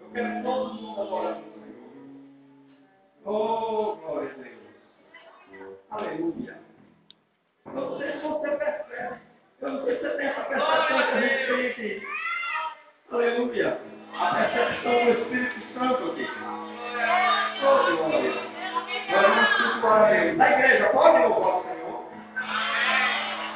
Eu 0.00 0.10
quero 0.14 0.42
todo 0.42 0.74
mundo 0.74 1.00
adorando 1.02 1.40
o 1.40 1.52
Senhor. 1.52 1.76
Oh, 3.26 3.96
glória 3.96 4.30
a 4.30 4.34
Deus. 4.34 5.76
Aleluia. 5.90 6.58
Não 7.66 7.98
sei 7.98 8.12
se 8.12 8.18
você 8.18 8.50
percebe. 8.56 9.20
Eu 9.60 9.70
não 9.70 9.84
sei 9.84 9.96
se 9.96 10.02
você 10.02 10.16
tem 10.16 10.26
essa 10.26 10.40
percepção 10.40 10.86
que 10.86 10.92
a 10.94 11.20
gente 11.20 11.46
tem 11.46 11.66
aqui. 11.66 12.08
Aleluia. 13.12 13.80
A 14.18 14.34
percepção 14.34 15.04
do 15.04 15.10
Espírito 15.20 15.74
Santo 15.74 16.12
aqui. 16.12 16.26
Oh, 17.60 17.96
glória. 18.08 18.55
Nós 19.16 19.34
vamos 19.34 19.72
cultuar 19.72 20.02
a 20.02 20.10
Deus. 20.10 20.40
A 20.40 20.50
igreja 20.50 20.90
pode 20.90 21.18
louvar 21.26 21.56
o 21.56 21.62
Senhor? 21.62 22.04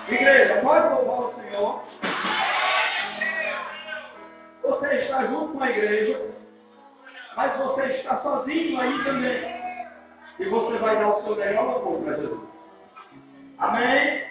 Igreja, 0.08 0.60
pode 0.62 0.88
louvar 0.88 1.20
o 1.20 1.34
Senhor? 1.34 1.84
Você 4.62 4.94
está 4.94 5.26
junto 5.26 5.52
com 5.52 5.62
a 5.62 5.70
igreja, 5.70 6.34
mas 7.36 7.56
você 7.58 7.82
está 7.82 8.22
sozinho 8.22 8.80
aí 8.80 9.04
também. 9.04 9.60
E 10.38 10.44
você 10.46 10.78
vai 10.78 10.96
dar 10.96 11.08
o 11.08 11.24
seu 11.24 11.36
melhor 11.36 11.64
louvor 11.64 12.04
para 12.04 12.16
Jesus. 12.16 12.40
Amém? 13.58 14.24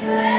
Oh, 0.08 0.35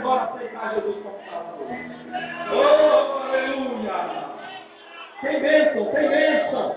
agora 0.00 0.22
aceitar 0.22 0.74
Jesus 0.74 0.96
como 1.02 1.18
Salvador. 1.30 1.66
Oh, 2.52 3.18
aleluia. 3.28 3.98
Tem 5.20 5.40
bênção, 5.40 5.84
tem 5.92 6.08
bênção. 6.08 6.76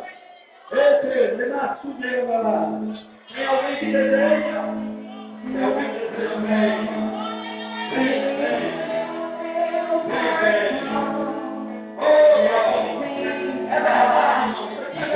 Esse, 0.71 1.07
Sudeira 1.81 2.41
lá. 2.41 2.67
Tem 3.33 3.45
alguém 3.45 3.75
que 3.77 3.85
deseja? 3.85 4.63
Tem 5.51 5.63
alguém 5.63 5.89
que 5.89 5.99
deseja 5.99 6.35
bem? 6.35 6.75
Vem, 7.93 8.19
vem. 8.37 8.59
Vem, 10.09 10.29
vem. 10.41 10.73
Oh, 11.97 12.23
glória. 12.43 12.91
É 13.69 13.79
verdade. 13.79 14.73
É 15.01 15.13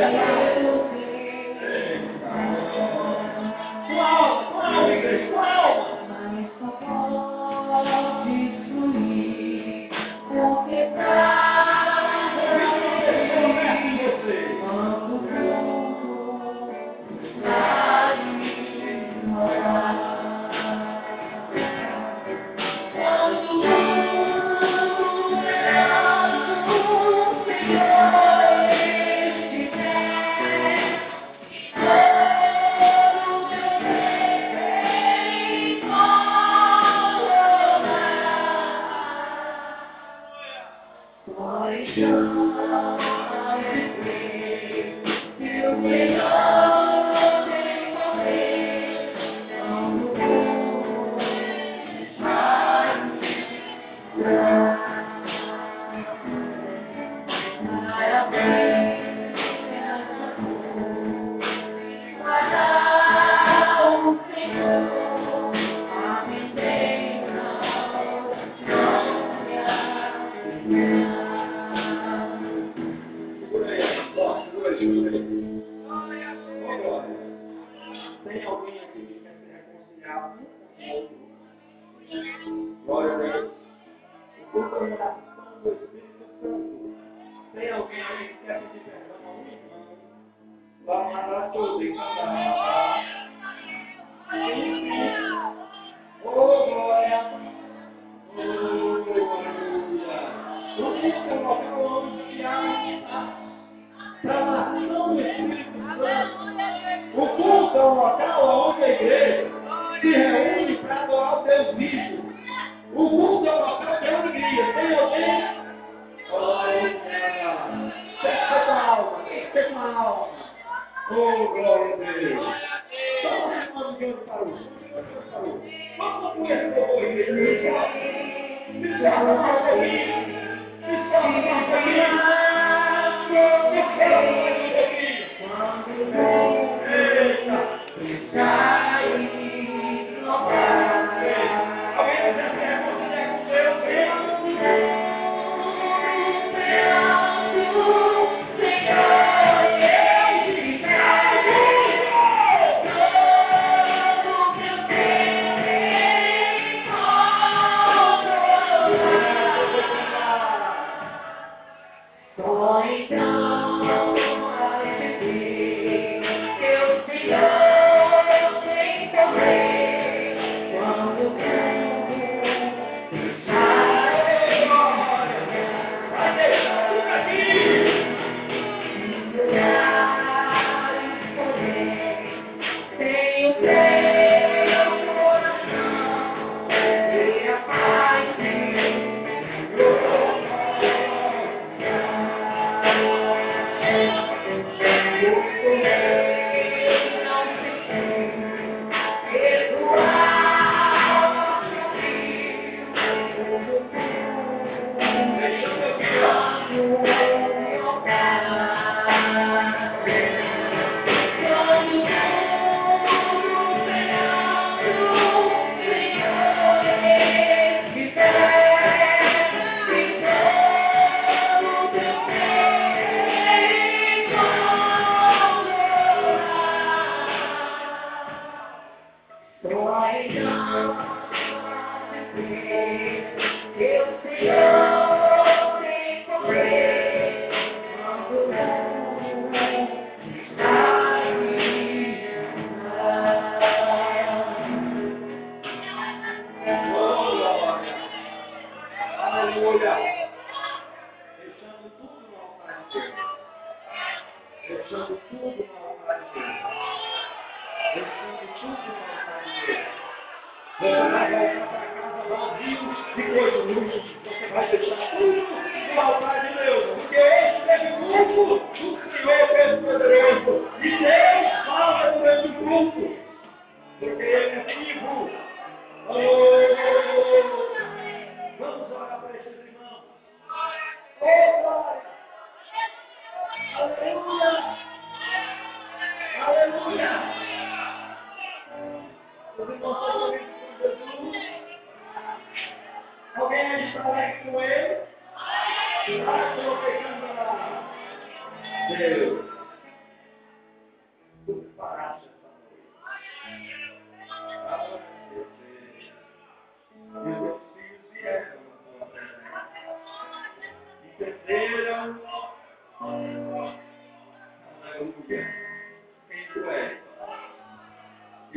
Yeah. 234.41 234.76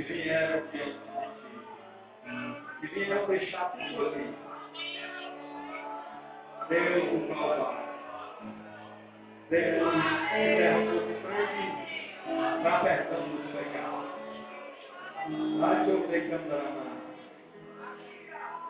que 0.02 0.12
vieram 0.14 0.58
aqui, 0.58 0.96
que 2.80 2.86
vieram 2.86 3.26
deixar 3.26 3.72
tudo 3.72 4.06
ali. 4.06 4.34
Deus 6.68 7.12
o 7.12 7.28
Calvário. 7.28 7.90
Deus 9.50 9.92
derramou 10.32 11.00
sangue 11.22 12.62
na 12.62 12.80
perdão 12.80 13.28
dos 13.28 13.50
pecados. 13.52 14.10
Mas 15.58 15.88
eu 15.88 16.02
creio 16.08 16.28
que 16.28 16.34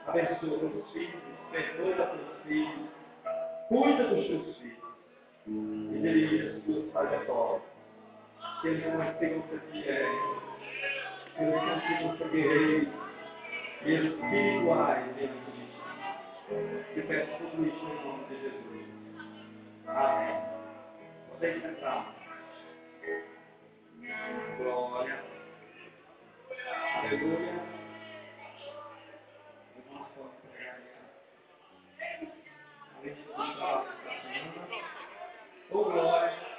Abençoa 0.07 0.64
os 0.64 0.93
filhos, 0.93 1.22
perdoa 1.53 2.14
os 2.14 2.43
filhos, 2.43 2.89
cuida 3.68 4.05
dos 4.09 4.26
seus 4.26 4.57
filhos 4.57 4.78
e 5.47 5.99
dirige 6.03 6.49
as 6.49 6.64
suas 6.64 6.93
trajetórias. 6.93 7.62
Que 8.62 8.68
eles 8.68 8.95
não 8.95 9.14
tenham 9.14 9.43
que 9.43 10.49
pelo 11.37 11.53
que 11.53 11.70
antigo 11.70 12.31
guerrei, 12.31 12.89
espirituais 13.85 15.05
dentro 15.16 15.53
de 15.53 15.66
ti. 15.66 15.81
Eu 16.97 17.07
peço 17.07 17.31
tudo 17.39 17.66
isso 17.66 17.85
em 17.87 18.05
nome 18.05 18.24
de 18.24 18.41
Jesus. 18.41 18.87
Amém. 19.87 20.37
Vocês 21.31 21.64
está. 21.64 22.07
Glória. 24.59 25.24
Aleluia. 26.97 27.70
Oh, 35.72 35.85
glória. 35.85 36.49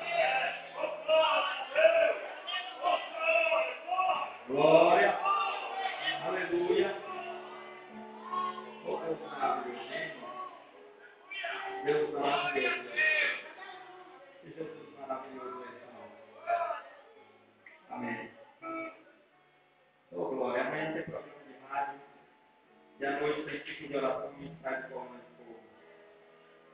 Tipo 23.82 23.88
de 23.88 23.98
oração 23.98 24.34
e 24.40 24.48
de 24.48 24.90
forma 24.90 25.18
de 25.18 25.26
fogo. 25.38 25.60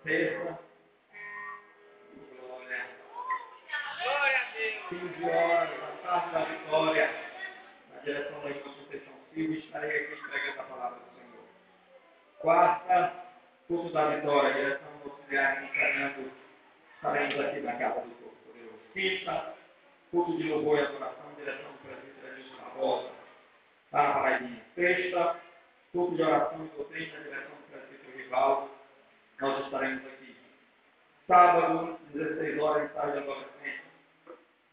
Sexta. 0.04 0.60
Glória. 2.40 2.86
Glória 4.04 4.38
a 4.38 4.52
Deus. 4.54 5.14
15 5.18 5.24
horas, 5.24 5.84
a 5.84 6.08
tarde 6.08 6.32
da 6.34 6.46
vitória, 6.46 7.12
na 7.94 8.00
direção 8.02 8.42
da 8.42 8.50
irmã 8.50 8.74
Conceição 8.74 9.14
Silva, 9.34 9.54
estarei 9.54 9.90
aqui 9.90 10.14
entregando 10.14 10.60
a 10.60 10.64
palavra 10.64 11.00
do 11.00 11.06
Senhor. 11.16 11.46
Quarta, 12.40 13.14
culto 13.68 13.94
da 13.94 14.16
vitória, 14.16 14.54
direção 14.54 14.98
do 15.04 15.12
auxiliar 15.12 15.64
encarnando, 15.64 16.32
estaremos 16.96 17.40
aqui 17.40 17.60
na 17.62 17.78
casa 17.78 18.02
do 18.02 18.16
Corpo. 18.16 18.38
Quinta, 18.94 19.54
culto 20.12 20.38
de 20.38 20.44
louvor 20.50 20.80
e 20.80 20.82
adoração, 20.82 21.36
direção 21.36 21.72
do 21.72 21.78
presbítero 21.80 22.34
Edilson 22.34 22.56
Barbosa, 22.64 23.12
lá 23.92 24.04
na 24.04 24.14
Paraibinha. 24.14 24.66
Sexta, 24.74 25.47
culto 25.92 26.16
de 26.16 26.22
oração 26.22 26.66
e 26.66 26.70
doutrina, 26.70 27.20
direção 27.24 27.56
do 27.56 27.72
presbítero 27.72 28.18
Rivaldo, 28.18 28.72
nós 29.40 29.66
estaremos 29.66 30.06
aqui. 30.06 30.36
Sábado, 31.28 32.00
16 32.14 32.60
horas, 32.60 32.90
ensaio 32.90 33.12
de 33.12 33.18
adolescente. 33.20 33.84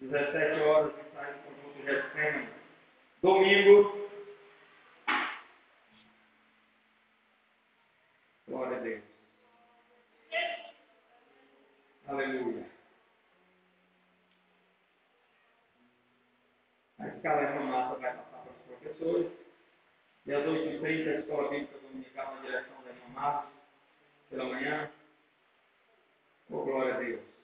17 0.00 0.60
horas, 0.62 0.92
ensaio 1.06 1.34
do 1.34 1.42
conjunto 1.42 1.84
Getsemane. 1.84 2.48
Domingo. 3.22 4.08
Glória 8.48 8.76
a 8.76 8.80
Deus. 8.80 9.02
Aleluia. 12.06 12.66
A 16.98 17.08
escala 17.08 17.40
é 17.40 17.58
uma 17.58 17.72
massa 17.72 17.98
vai 17.98 18.14
passar 18.14 18.42
para 18.42 18.52
os 18.52 18.78
professores. 18.80 19.43
E 20.26 20.32
às 20.32 20.44
8h30 20.44 21.08
a 21.08 21.20
escola 21.20 21.50
bíblica 21.50 21.78
dominical 21.78 22.34
na 22.34 22.40
direção 22.42 22.82
da 22.82 22.90
irmã 22.90 23.08
Márcia, 23.14 23.50
pela 24.30 24.44
manhã. 24.44 24.90
Oh, 26.50 26.64
glória 26.64 26.94
a 26.94 26.98
Deus 26.98 27.34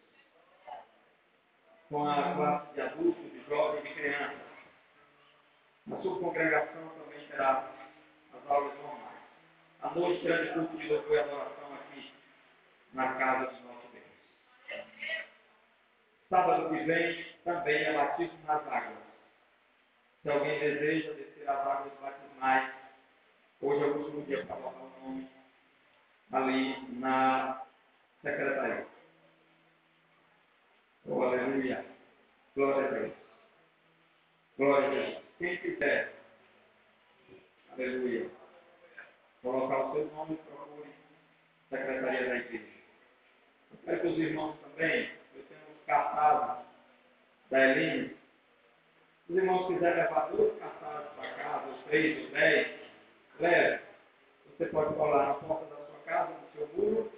com 1.91 2.09
a 2.09 2.35
classe 2.35 2.73
de 2.73 2.81
adultos, 2.81 3.33
de 3.33 3.45
jovens 3.49 3.85
e 3.85 3.89
de 3.89 3.95
crianças. 3.95 4.39
Na 5.87 6.01
sua 6.01 6.21
congregação 6.21 6.89
também 6.91 7.27
terá 7.27 7.69
as 8.33 8.51
aulas 8.51 8.79
normais. 8.79 9.19
À 9.83 9.91
noite, 9.91 10.25
grande 10.25 10.53
culto 10.53 10.77
de 10.77 10.87
louvor 10.87 11.17
e 11.17 11.19
adoração 11.19 11.75
aqui 11.75 12.13
na 12.93 13.15
casa 13.15 13.47
do 13.47 13.67
nosso 13.67 13.89
Deus. 13.93 14.05
Sábado 16.29 16.71
que 16.71 16.85
vem 16.85 17.27
também 17.45 17.83
é 17.83 17.93
batismo 17.93 18.39
nas 18.47 18.67
águas. 18.69 19.10
Se 20.23 20.29
alguém 20.29 20.59
deseja 20.61 21.13
descer 21.15 21.49
as 21.49 21.67
águas 21.67 21.93
batismais, 21.99 22.75
hoje 23.63 23.83
é 23.83 23.87
o 23.87 23.99
último 23.99 24.23
dia 24.27 24.45
para 24.45 24.57
colocar 24.57 24.79
o 24.79 25.01
nome 25.01 25.31
ali 26.33 26.99
na 26.99 27.63
secretaria. 28.21 28.87
Oh, 31.07 31.23
aleluia. 31.23 31.87
Glória 32.55 32.87
a 32.87 32.91
Deus. 32.91 33.13
Glória 34.59 34.89
a 34.89 34.91
Deus. 34.91 35.25
Quem 35.39 35.57
quiser, 35.57 36.13
aleluia, 37.73 38.31
colocar 39.43 39.87
o 39.87 39.93
seu 39.95 40.07
nome, 40.09 40.37
procure 40.37 40.91
Secretaria 41.71 42.29
da 42.29 42.37
Igreja. 42.37 42.65
Eu 43.71 43.79
quero 43.87 44.01
que 44.01 44.07
os 44.09 44.19
irmãos 44.19 44.57
também, 44.61 45.11
eu 45.35 45.43
tenho 45.45 45.61
uns 45.61 45.85
cartazes 45.87 46.67
da 47.49 47.59
Eline. 47.71 48.20
Se 49.31 49.35
os 49.35 49.43
irmãos 49.45 49.69
quiserem 49.69 50.03
levar 50.03 50.29
dois 50.33 50.59
cartazes 50.59 51.09
para 51.13 51.31
casa, 51.35 51.69
ou 51.69 51.75
três, 51.85 52.25
ou 52.25 52.31
dez, 52.33 52.81
leve. 53.39 53.83
Você 54.49 54.67
pode 54.67 54.95
colar 54.95 55.29
na 55.29 55.35
porta 55.35 55.67
da 55.67 55.77
sua 55.87 55.99
casa, 56.05 56.33
no 56.33 56.49
seu 56.53 56.69
muro, 56.77 57.13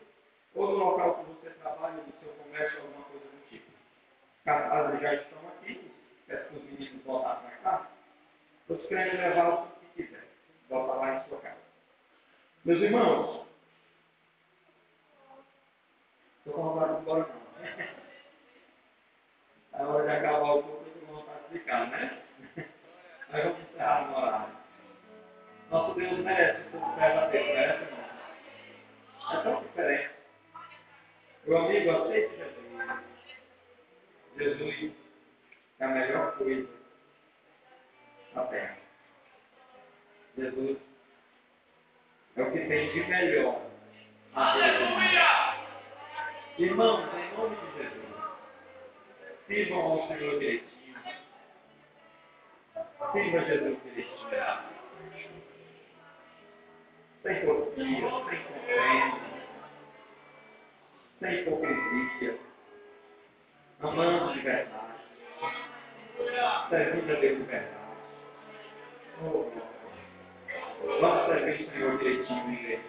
ou 0.54 0.66
no 0.66 0.76
local 0.76 1.14
que 1.14 1.30
você 1.30 1.50
trabalha, 1.54 1.94
no 1.94 2.12
seu 2.20 2.28
comércio, 2.34 2.80
alguma 2.82 3.04
coisa 3.04 3.24
do 3.24 3.48
tipo. 3.48 3.70
Os 3.70 4.44
cartazes 4.44 5.00
já 5.00 5.14
estão 5.14 5.38
aqui, 5.48 5.90
peço 6.26 6.48
que 6.50 6.56
os 6.56 6.64
meninos 6.64 7.02
voltassem 7.02 7.48
para 7.48 7.70
casa. 7.70 7.88
Os 8.68 8.86
crentes 8.88 9.18
levar 9.18 9.48
o 9.48 9.66
que 9.80 10.02
quiser, 10.02 10.28
volta 10.68 10.92
lá 10.92 11.14
em 11.16 11.28
sua 11.30 11.38
casa. 11.40 11.62
Meus 12.66 12.82
irmãos, 12.82 13.46
estou 16.40 16.52
com 16.52 16.62
vontade 16.62 16.94
de 16.94 17.00
embora 17.00 17.26
não. 17.26 17.62
né? 17.62 17.88
É 19.72 19.82
hora 19.86 20.04
de 20.04 20.10
acabar 20.10 20.52
o 20.52 20.62
culto, 20.62 20.84
eu 20.84 21.02
estou 21.02 21.31
ficar, 21.52 21.86
né? 21.88 22.18
Aí 23.30 23.42
vamos 23.42 23.60
encerrar 23.60 24.08
no 24.08 24.16
horário. 24.16 24.56
Nosso 25.70 25.94
Deus 25.94 26.18
merece 26.18 26.60
o 26.68 26.70
povo 26.70 26.96
verdadeiro, 26.96 27.46
merece 27.46 27.90
não. 27.90 29.38
É 29.38 29.42
tão 29.42 29.62
diferente. 29.62 30.10
Meu 31.46 31.58
amigo, 31.58 31.90
aceite 31.90 32.36
Jesus. 32.36 32.62
Jesus 34.36 34.92
é 35.80 35.84
a 35.84 35.88
melhor 35.88 36.36
coisa 36.36 36.68
na 38.34 38.44
terra. 38.44 38.78
Jesus 40.36 40.78
é 42.36 42.42
o 42.42 42.52
que 42.52 42.58
tem 42.60 42.92
de 42.92 43.04
melhor 43.04 43.62
na 44.34 44.54
terra. 44.54 45.66
Irmãos, 46.58 47.08
em 47.14 47.36
nome 47.36 47.56
de 47.56 47.82
Jesus, 47.82 48.02
sirvam 49.46 49.80
ao 49.80 50.08
Senhor 50.08 50.38
direitinho. 50.38 50.81
Sirva 53.12 53.40
Jesus 53.44 53.78
direitinho. 53.84 54.62
Sem 57.22 57.40
porfia, 57.44 57.84
sem 57.84 58.42
confiança, 58.42 59.20
sem 61.20 61.34
hipocrisia, 61.34 62.38
amando 63.80 64.32
de 64.32 64.40
verdade, 64.40 65.00
servindo 66.70 67.12
a 67.12 67.20
Deus 67.20 67.38
de 67.38 67.44
verdade. 67.44 67.76
Oh, 69.22 69.52
vamos 71.00 71.26
servir 71.26 71.66
o 71.66 71.70
Senhor 71.70 71.98
direitinho, 71.98 72.52
igreja. 72.54 72.82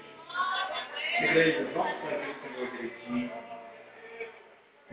Igreja, 1.22 1.72
vamos 1.74 2.02
servir 2.02 2.30
o 2.30 2.36
Senhor 2.42 2.72
direitinho. 2.72 3.32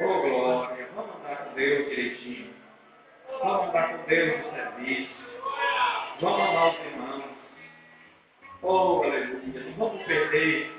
Oh, 0.01 0.23
glória, 0.23 0.89
vamos 0.97 1.17
andar 1.17 1.37
com 1.45 1.55
Deus 1.55 1.89
direitinho. 1.89 2.60
Vamos 3.43 3.69
andar 3.69 3.97
com 3.97 4.05
Deus 4.09 4.45
no 4.47 4.51
serviço. 4.53 5.15
Vamos 6.21 6.41
amar 6.41 6.69
os 6.69 6.79
irmãos. 6.87 7.25
Oh, 8.63 9.03
aleluia. 9.03 9.61
Não 9.65 9.73
vamos 9.75 10.03
perder 10.07 10.71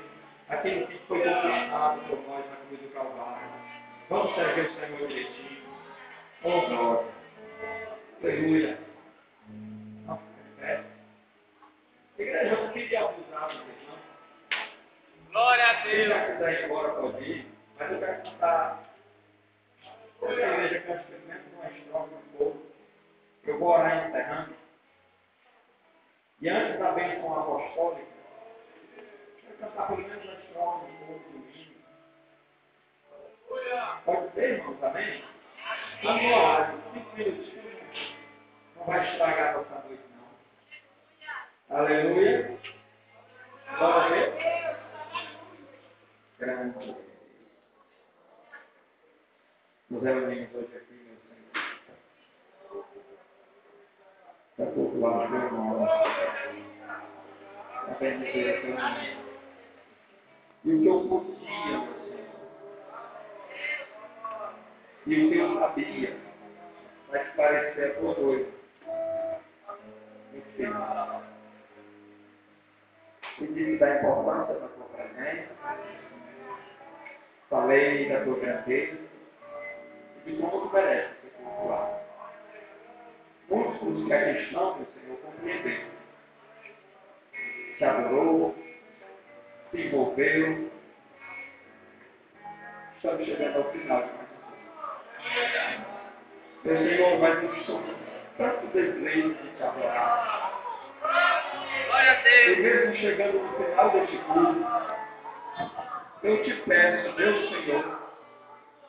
aquilo 0.48 0.86
que 0.86 0.98
foi 1.08 1.18
conquistado 1.22 2.00
por 2.08 2.18
nós 2.28 2.44
na 2.50 2.56
cruz 2.56 2.80
do 2.80 2.88
Calvário. 2.94 3.48
Vamos 4.08 4.34
servir 4.34 4.60
o 4.66 4.74
Senhor 4.74 5.08
direitinho. 5.08 5.62
Oh, 6.44 6.60
glória. 6.68 7.04
Aleluia. 8.22 8.78
Nossa, 10.06 10.22
é 10.60 10.84
Igreja, 12.18 12.56
não 12.62 12.72
fique 12.72 12.96
abusado, 12.96 13.52
irmão. 13.54 13.98
Glória 15.32 15.64
a 15.70 15.82
Se 15.82 15.88
Deus. 15.88 16.08
já 16.08 16.26
quiser 16.26 16.52
ir 16.60 16.64
embora, 16.66 16.88
pode 16.90 17.24
ir. 17.24 17.46
Mas 17.78 17.90
eu 17.92 17.98
quero 17.98 18.22
cantar. 18.22 18.91
Toda 20.22 20.34
a 20.34 20.64
igreja 20.64 21.04
menos 21.26 21.52
uma 21.52 21.68
estrofe 21.68 22.14
no 22.14 22.38
povo. 22.38 22.62
Eu 23.42 23.58
vou 23.58 23.70
orar 23.70 24.08
encerrando. 24.08 24.54
E 26.40 26.48
antes 26.48 26.78
da 26.78 26.92
bênção 26.92 27.40
apostólica, 27.40 28.06
eu 28.96 29.04
quero 29.40 29.56
cantar 29.58 29.88
pelo 29.88 29.98
menos 29.98 30.24
uma 30.24 30.34
estrofe 30.34 30.92
no 30.92 30.98
povo 30.98 31.18
do 31.18 31.38
mínimo. 31.40 31.74
Pode 34.04 34.32
ser, 34.34 34.58
irmãos, 34.58 34.84
amém? 34.84 35.24
Vamos 36.04 36.22
no 36.22 36.28
horário, 36.28 36.82
cinco 36.92 37.16
minutinhos. 37.16 38.14
Não 38.76 38.84
vai 38.84 39.10
estragar 39.10 39.48
a 39.48 39.58
nossa 39.58 39.88
noite, 39.88 40.04
não. 41.68 41.76
Aleluia. 41.78 42.58
Glória 43.76 44.04
a 44.04 44.08
Deus. 44.08 44.78
Grande 46.38 47.11
nos 49.92 50.02
elementos 50.06 50.54
hoje 50.54 50.74
aqui, 50.74 50.94
meu 51.04 51.16
Senhor. 51.28 52.84
Está 54.52 54.66
cultuado 54.72 55.30
pelo 55.30 55.50
nome. 55.50 55.84
Está 57.80 57.94
bendito 58.00 58.62
pelo 58.62 58.74
nome. 58.74 59.16
E 60.64 60.72
o 60.72 60.80
que 60.80 60.86
eu 60.86 61.08
podia, 61.08 61.68
meu 61.68 61.94
Senhor. 62.04 62.32
E 65.04 65.26
o 65.26 65.30
que 65.30 65.38
é 65.38 65.42
eu 65.42 65.58
sabia, 65.58 66.16
mas 67.10 67.34
parecia 67.34 67.94
por 67.94 68.14
doido. 68.14 68.52
Enfim. 70.32 70.72
Pedi 73.38 73.78
da 73.78 73.96
importância 73.96 74.54
da 74.54 74.68
tua 74.68 74.86
presença. 74.86 75.54
Falei 77.50 78.08
da 78.08 78.24
tua 78.24 78.38
grandeza 78.38 79.11
e 80.26 80.32
tu 80.32 80.70
merece 80.72 81.14
ser 81.20 81.30
cultuado. 81.42 82.00
Muitos 83.48 83.80
dos 83.80 84.06
que 84.06 84.12
aqui 84.12 84.42
estão, 84.42 84.76
meu 84.76 84.86
Senhor, 84.86 85.18
compreenderam. 85.18 85.92
Se 87.78 87.84
adorou, 87.84 88.54
se 89.70 89.80
envolveu. 89.80 90.70
Estamos 92.96 93.26
chegando 93.26 93.56
ao 93.58 93.72
final 93.72 94.08
Meu 96.64 96.76
Senhor, 96.76 97.18
vai 97.18 97.42
nos 97.42 97.66
somos 97.66 97.96
tanto 98.38 98.66
desejo 98.68 99.34
de 99.34 99.48
te 99.56 99.62
adorar. 99.62 100.52
E 102.46 102.56
mesmo 102.56 102.94
chegando 102.96 103.38
no 103.40 103.52
final 103.56 103.90
deste 103.90 104.18
culto, 104.18 104.66
eu 106.22 106.42
te 106.44 106.54
peço, 106.62 107.12
meu 107.16 107.48
Senhor, 107.48 108.01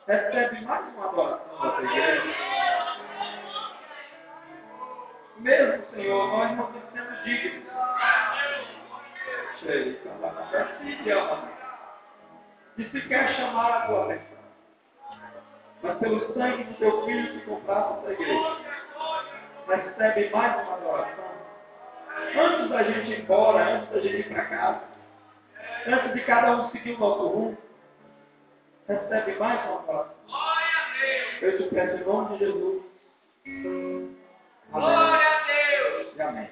recebe 0.06 0.60
mais 0.62 0.94
uma 0.94 1.08
adoração 1.08 1.58
da 1.58 1.82
igreja. 1.82 2.22
Mesmo, 5.36 5.84
Senhor, 5.94 6.28
nós 6.28 6.56
não 6.56 6.72
somos 6.72 7.24
dignos. 7.24 7.64
Sei, 9.60 10.00
de 12.76 12.90
sequer 12.90 13.34
chamar 13.34 13.70
a 13.70 13.86
tua 13.86 14.04
atenção. 14.04 14.34
Mas 15.82 15.98
pelo 15.98 16.34
sangue 16.34 16.64
do 16.64 16.74
teu 16.74 17.04
filho 17.04 17.32
que 17.32 17.46
compraste 17.46 17.98
essa 17.98 18.12
igreja, 18.12 18.56
recebe 19.68 20.30
mais 20.30 20.62
uma 20.62 20.74
adoração. 20.74 21.34
Antes 22.36 22.70
da 22.70 22.82
gente 22.82 23.10
ir 23.10 23.20
embora, 23.20 23.64
antes 23.64 23.90
da 23.90 24.00
gente 24.00 24.20
ir 24.20 24.32
para 24.32 24.44
casa, 24.46 24.82
antes 25.86 26.14
de 26.14 26.20
cada 26.22 26.56
um 26.56 26.70
seguir 26.70 26.94
o 26.94 26.98
nosso 26.98 27.26
rumo, 27.26 27.58
recebe 28.88 29.38
mais 29.38 29.64
uma 29.68 29.80
adoração. 29.80 30.14
Eu 31.40 31.58
te 31.58 31.74
peço 31.74 31.96
em 31.96 32.04
nome 32.04 32.38
de 32.38 32.44
Jesus. 32.44 32.82
Glória 34.72 35.28
a 35.28 35.46
Deus. 35.46 36.16
E 36.16 36.22
amém. 36.22 36.50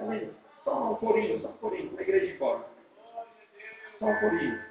Amém. 0.00 0.30
Só 0.64 0.92
um 0.92 0.94
corinho, 0.96 1.40
só 1.40 1.48
um 1.48 1.52
corinho, 1.54 1.92
na 1.92 2.02
igreja 2.02 2.26
de 2.26 2.38
fora. 2.38 2.64
Só 3.98 4.06
um 4.06 4.20
corinho. 4.20 4.64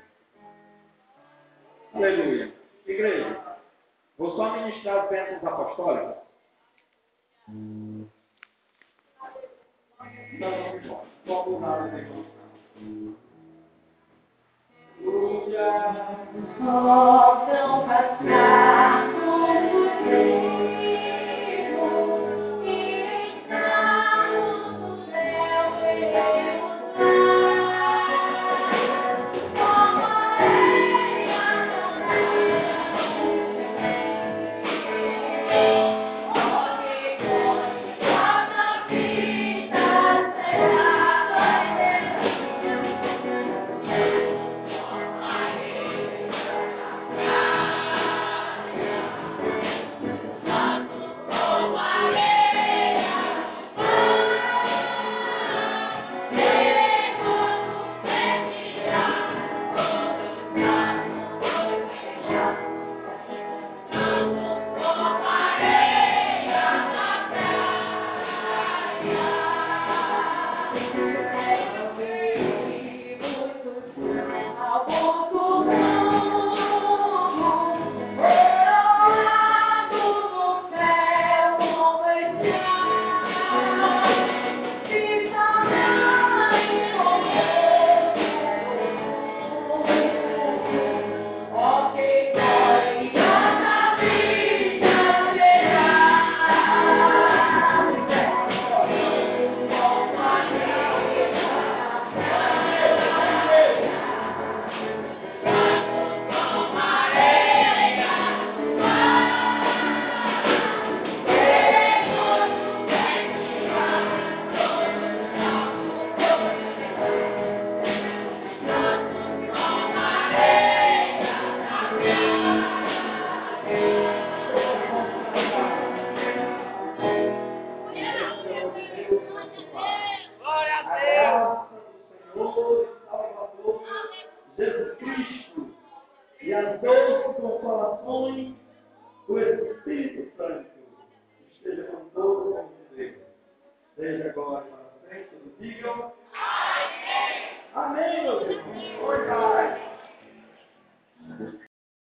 Aleluia. 1.94 2.54
Igreja, 2.86 3.58
vou 4.18 4.36
só 4.36 4.52
ministrar 4.58 5.06
as 5.06 5.10
bênçãos 5.10 5.44
apostólicas. 5.44 6.18
Não, 7.48 8.10
não, 10.40 10.82
não. 10.82 11.06
Só 11.26 11.44
por 11.44 11.62
nada 11.62 11.90
depois. 15.00 15.46
Aleluia. 15.46 16.18
Possam 16.58 17.88
passar 17.88 19.12
por 19.14 19.70
você. 19.72 20.16
Glória 20.16 20.52
a 20.52 20.55